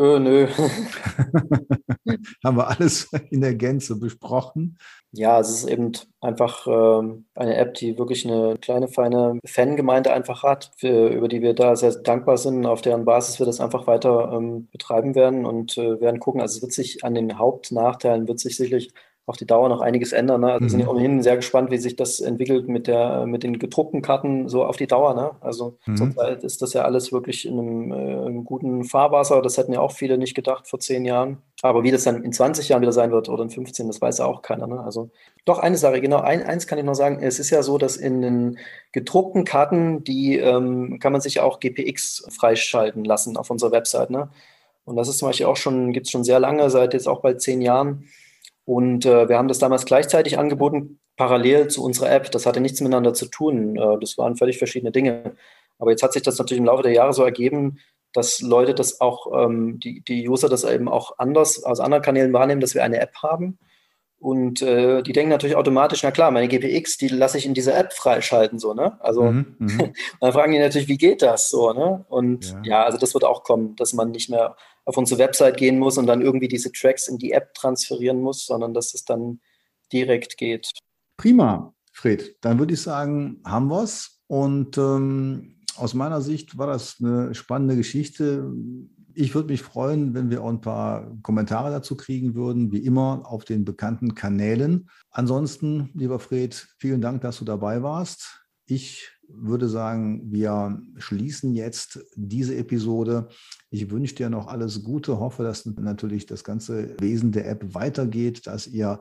Äh, 0.01 0.19
nö. 0.19 0.47
Haben 2.45 2.57
wir 2.57 2.69
alles 2.69 3.13
in 3.29 3.43
der 3.43 3.55
Gänze 3.55 3.97
besprochen? 3.97 4.79
Ja, 5.13 5.39
es 5.41 5.51
ist 5.51 5.69
eben 5.69 5.93
einfach 6.23 6.67
ähm, 6.67 7.27
eine 7.35 7.57
App, 7.57 7.75
die 7.75 7.99
wirklich 7.99 8.27
eine 8.27 8.57
kleine, 8.57 8.89
feine 8.89 9.39
Fangemeinde 9.45 10.15
einfach 10.15 10.43
hat, 10.43 10.73
für, 10.79 11.09
über 11.09 11.29
die 11.29 11.43
wir 11.43 11.53
da 11.53 11.77
sehr 11.77 11.93
dankbar 11.97 12.39
sind, 12.39 12.65
auf 12.65 12.81
deren 12.81 13.05
Basis 13.05 13.41
wir 13.41 13.47
das 13.47 13.61
einfach 13.61 13.87
weiter 13.87 14.33
ähm, 14.33 14.69
betreiben 14.73 15.15
werden 15.15 15.45
und 15.45 15.77
äh, 15.77 16.01
werden 16.01 16.19
gucken. 16.19 16.41
Also 16.41 16.57
es 16.57 16.63
wird 16.63 16.73
sich 16.73 17.05
an 17.05 17.15
den 17.15 17.39
Hauptnachteilen, 17.39 18.27
wird 18.27 18.41
sich 18.41 18.57
sicherlich 18.57 18.95
auf 19.31 19.37
die 19.37 19.47
Dauer 19.47 19.69
noch 19.69 19.81
einiges 19.81 20.13
ändern. 20.13 20.41
Ne? 20.41 20.53
Also 20.53 20.65
mhm. 20.65 20.69
sind 20.69 20.81
ja 20.81 20.89
ohnehin 20.89 21.23
sehr 21.23 21.37
gespannt, 21.37 21.71
wie 21.71 21.79
sich 21.79 21.97
das 21.97 22.21
entwickelt 22.21 22.69
mit, 22.69 22.89
der, 22.89 23.25
mit 23.27 23.45
den 23.45 23.59
gedruckten 23.59 24.03
Karten 24.03 24.49
so 24.49 24.65
auf 24.65 24.77
die 24.77 24.89
Dauer. 24.89 25.15
Ne? 25.15 25.31
Also 25.41 25.79
mhm. 25.87 25.97
zurzeit 25.97 26.43
ist 26.43 26.61
das 26.61 26.73
ja 26.73 26.83
alles 26.83 27.13
wirklich 27.13 27.47
in 27.47 27.59
einem, 27.59 27.93
äh, 27.93 28.27
einem, 28.27 28.45
guten 28.45 28.85
Fahrwasser. 28.85 29.41
Das 29.41 29.57
hätten 29.57 29.73
ja 29.73 29.81
auch 29.81 29.93
viele 29.93 30.19
nicht 30.19 30.35
gedacht 30.35 30.69
vor 30.69 30.81
zehn 30.81 31.05
Jahren. 31.05 31.39
Aber 31.63 31.85
wie 31.85 31.93
das 31.93 32.05
dann 32.05 32.25
in 32.25 32.33
20 32.33 32.69
Jahren 32.69 32.83
wieder 32.83 32.93
sein 32.93 33.13
wird 33.13 33.29
oder 33.29 33.45
in 33.45 33.51
15, 33.51 33.87
das 33.87 34.01
weiß 34.01 34.19
ja 34.19 34.27
auch 34.27 34.43
keiner. 34.43 34.67
Ne? 34.67 34.81
Also 34.81 35.11
doch 35.45 35.61
eine 35.61 35.77
Sache, 35.77 36.01
genau, 36.01 36.21
ein, 36.21 36.43
eins 36.43 36.67
kann 36.67 36.79
ich 36.79 36.85
noch 36.85 36.95
sagen. 36.95 37.23
Es 37.23 37.39
ist 37.39 37.51
ja 37.51 37.63
so, 37.63 37.79
dass 37.79 37.97
in 37.97 38.21
den 38.21 38.59
gedruckten 38.93 39.45
Karten, 39.45 40.03
die 40.03 40.39
ähm, 40.39 40.99
kann 40.99 41.13
man 41.13 41.21
sich 41.21 41.39
auch 41.39 41.61
GPX 41.61 42.27
freischalten 42.31 43.05
lassen 43.05 43.37
auf 43.37 43.49
unserer 43.49 43.71
Website. 43.71 44.11
Ne? 44.11 44.29
Und 44.85 44.97
das 44.97 45.09
ist 45.09 45.19
zum 45.19 45.29
Beispiel 45.29 45.47
auch 45.47 45.57
schon, 45.57 45.93
gibt 45.93 46.07
es 46.07 46.11
schon 46.11 46.25
sehr 46.25 46.41
lange, 46.41 46.69
seit 46.69 46.95
jetzt 46.95 47.07
auch 47.07 47.21
bald 47.21 47.41
zehn 47.41 47.61
Jahren. 47.61 48.09
Und 48.71 49.05
äh, 49.05 49.29
wir 49.29 49.37
haben 49.37 49.49
das 49.49 49.59
damals 49.59 49.85
gleichzeitig 49.85 50.39
angeboten, 50.39 51.01
parallel 51.17 51.67
zu 51.67 51.83
unserer 51.83 52.13
App. 52.13 52.31
Das 52.31 52.47
hatte 52.47 52.61
nichts 52.61 52.81
miteinander 52.81 53.13
zu 53.15 53.27
tun. 53.27 53.75
Äh, 53.75 53.99
das 53.99 54.17
waren 54.17 54.37
völlig 54.37 54.59
verschiedene 54.59 54.93
Dinge. 54.93 55.35
Aber 55.81 55.91
jetzt 55.91 56.05
hat 56.05 56.13
sich 56.13 56.23
das 56.23 56.39
natürlich 56.39 56.61
im 56.61 56.67
Laufe 56.67 56.85
der 56.85 56.93
Jahre 56.93 57.13
so 57.13 57.25
ergeben, 57.25 57.81
dass 58.13 58.41
Leute 58.41 58.73
das 58.73 59.01
auch, 59.01 59.27
ähm, 59.45 59.81
die, 59.81 60.03
die 60.03 60.29
User 60.29 60.49
das 60.49 60.63
eben 60.63 60.89
auch 60.89 61.19
anders 61.19 61.65
aus 61.65 61.81
anderen 61.81 62.05
Kanälen 62.05 62.33
wahrnehmen, 62.33 62.61
dass 62.61 62.77
wir 62.77 62.85
eine 62.85 63.01
App 63.01 63.17
haben. 63.25 63.59
Und 64.21 64.63
äh, 64.63 65.03
die 65.03 65.15
denken 65.15 65.31
natürlich 65.31 65.57
automatisch, 65.57 66.05
na 66.05 66.13
klar, 66.13 66.31
meine 66.31 66.47
GPX, 66.47 66.97
die 66.97 67.09
lasse 67.09 67.39
ich 67.39 67.47
in 67.47 67.55
dieser 67.55 67.77
App 67.77 67.93
freischalten, 67.93 68.61
so, 68.61 68.73
ne? 68.73 68.99
Also 69.01 69.23
mhm, 69.23 69.57
mhm. 69.59 69.95
dann 70.21 70.33
fragen 70.33 70.53
die 70.53 70.61
natürlich, 70.61 70.87
wie 70.87 70.99
geht 70.99 71.23
das 71.23 71.49
so, 71.49 71.73
ne? 71.73 72.05
Und 72.09 72.53
ja. 72.53 72.63
ja, 72.63 72.85
also 72.85 72.99
das 72.99 73.15
wird 73.15 73.25
auch 73.25 73.43
kommen, 73.43 73.75
dass 73.75 73.95
man 73.95 74.13
nicht 74.13 74.31
mehr 74.31 74.55
auf 74.85 74.97
unsere 74.97 75.21
Website 75.21 75.57
gehen 75.57 75.79
muss 75.79 75.99
und 75.99 76.07
dann 76.07 76.23
irgendwie 76.23 76.49
diese 76.49 76.73
Tracks 76.73 77.09
in 77.09 77.19
die 77.19 77.33
App 77.33 77.55
transferieren 77.55 78.21
muss, 78.21 78.47
sondern 78.47 78.75
dass 78.75 78.95
es 78.95 79.05
dann 79.05 79.41
direkt 79.93 80.37
geht. 80.37 80.71
Prima, 81.17 81.75
Fred. 81.93 82.37
Dann 82.41 82.59
würde 82.59 82.75
ich 82.75 82.81
sagen, 82.81 83.41
haben 83.45 83.69
wir 83.69 83.83
es. 83.83 84.23
Und 84.27 84.79
ähm, 84.79 85.57
aus 85.77 85.95
meiner 85.95 86.21
Sicht 86.21 86.57
war 86.57 86.67
das 86.67 86.97
eine 87.01 87.35
spannende 87.35 87.77
Geschichte. 87.77 88.53
Ich 89.15 89.35
würde 89.35 89.51
mich 89.51 89.63
freuen, 89.63 90.15
wenn 90.15 90.31
wir 90.31 90.43
auch 90.43 90.49
ein 90.49 90.61
paar 90.61 91.17
Kommentare 91.23 91.71
dazu 91.71 91.97
kriegen 91.97 92.35
würden, 92.35 92.71
wie 92.71 92.79
immer 92.79 93.23
auf 93.25 93.45
den 93.45 93.65
bekannten 93.65 94.15
Kanälen. 94.15 94.89
Ansonsten, 95.11 95.91
lieber 95.95 96.21
Fred, 96.21 96.55
vielen 96.79 97.01
Dank, 97.01 97.23
dass 97.23 97.39
du 97.39 97.45
dabei 97.45 97.83
warst. 97.83 98.47
Ich 98.67 99.11
würde 99.35 99.69
sagen, 99.69 100.33
wir 100.33 100.81
schließen 100.97 101.55
jetzt 101.55 102.05
diese 102.15 102.57
Episode. 102.57 103.29
Ich 103.71 103.91
wünsche 103.91 104.15
dir 104.15 104.31
noch 104.31 104.49
alles 104.49 104.83
Gute, 104.83 105.19
hoffe, 105.19 105.43
dass 105.43 105.67
natürlich 105.67 106.27
das 106.27 106.45
ganze 106.45 106.97
Wesen 107.01 107.33
der 107.33 107.49
App 107.49 107.75
weitergeht, 107.75 108.47
dass 108.47 108.67
ihr 108.67 109.01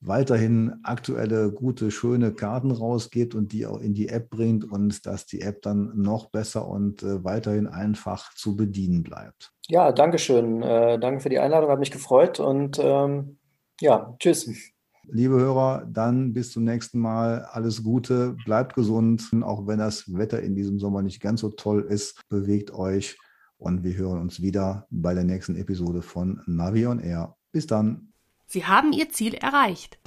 weiterhin 0.00 0.74
aktuelle, 0.84 1.52
gute, 1.52 1.90
schöne 1.90 2.32
Karten 2.32 2.70
rausgebt 2.70 3.34
und 3.34 3.52
die 3.52 3.66
auch 3.66 3.80
in 3.80 3.94
die 3.94 4.08
App 4.08 4.30
bringt 4.30 4.64
und 4.64 5.06
dass 5.06 5.26
die 5.26 5.40
App 5.40 5.62
dann 5.62 5.92
noch 5.96 6.30
besser 6.30 6.68
und 6.68 7.02
äh, 7.02 7.24
weiterhin 7.24 7.66
einfach 7.66 8.32
zu 8.34 8.56
bedienen 8.56 9.02
bleibt. 9.02 9.52
Ja, 9.66 9.92
danke 9.92 10.18
schön. 10.18 10.62
Äh, 10.62 10.98
danke 10.98 11.20
für 11.20 11.28
die 11.28 11.38
Einladung, 11.38 11.70
hat 11.70 11.80
mich 11.80 11.90
gefreut 11.90 12.38
und 12.40 12.78
ähm, 12.80 13.38
ja, 13.80 14.14
tschüss. 14.18 14.72
Liebe 15.10 15.36
Hörer, 15.36 15.86
dann 15.90 16.34
bis 16.34 16.52
zum 16.52 16.64
nächsten 16.64 16.98
Mal. 16.98 17.42
Alles 17.52 17.82
Gute, 17.82 18.36
bleibt 18.44 18.74
gesund, 18.74 19.30
auch 19.42 19.66
wenn 19.66 19.78
das 19.78 20.14
Wetter 20.14 20.42
in 20.42 20.54
diesem 20.54 20.78
Sommer 20.78 21.00
nicht 21.00 21.20
ganz 21.20 21.40
so 21.40 21.48
toll 21.48 21.86
ist. 21.88 22.20
Bewegt 22.28 22.72
euch 22.74 23.16
und 23.56 23.84
wir 23.84 23.96
hören 23.96 24.20
uns 24.20 24.42
wieder 24.42 24.86
bei 24.90 25.14
der 25.14 25.24
nächsten 25.24 25.56
Episode 25.56 26.02
von 26.02 26.42
Navi 26.46 26.86
on 26.86 26.98
Air. 26.98 27.36
Bis 27.52 27.66
dann. 27.66 28.12
Sie 28.46 28.66
haben 28.66 28.92
Ihr 28.92 29.08
Ziel 29.08 29.32
erreicht. 29.32 29.98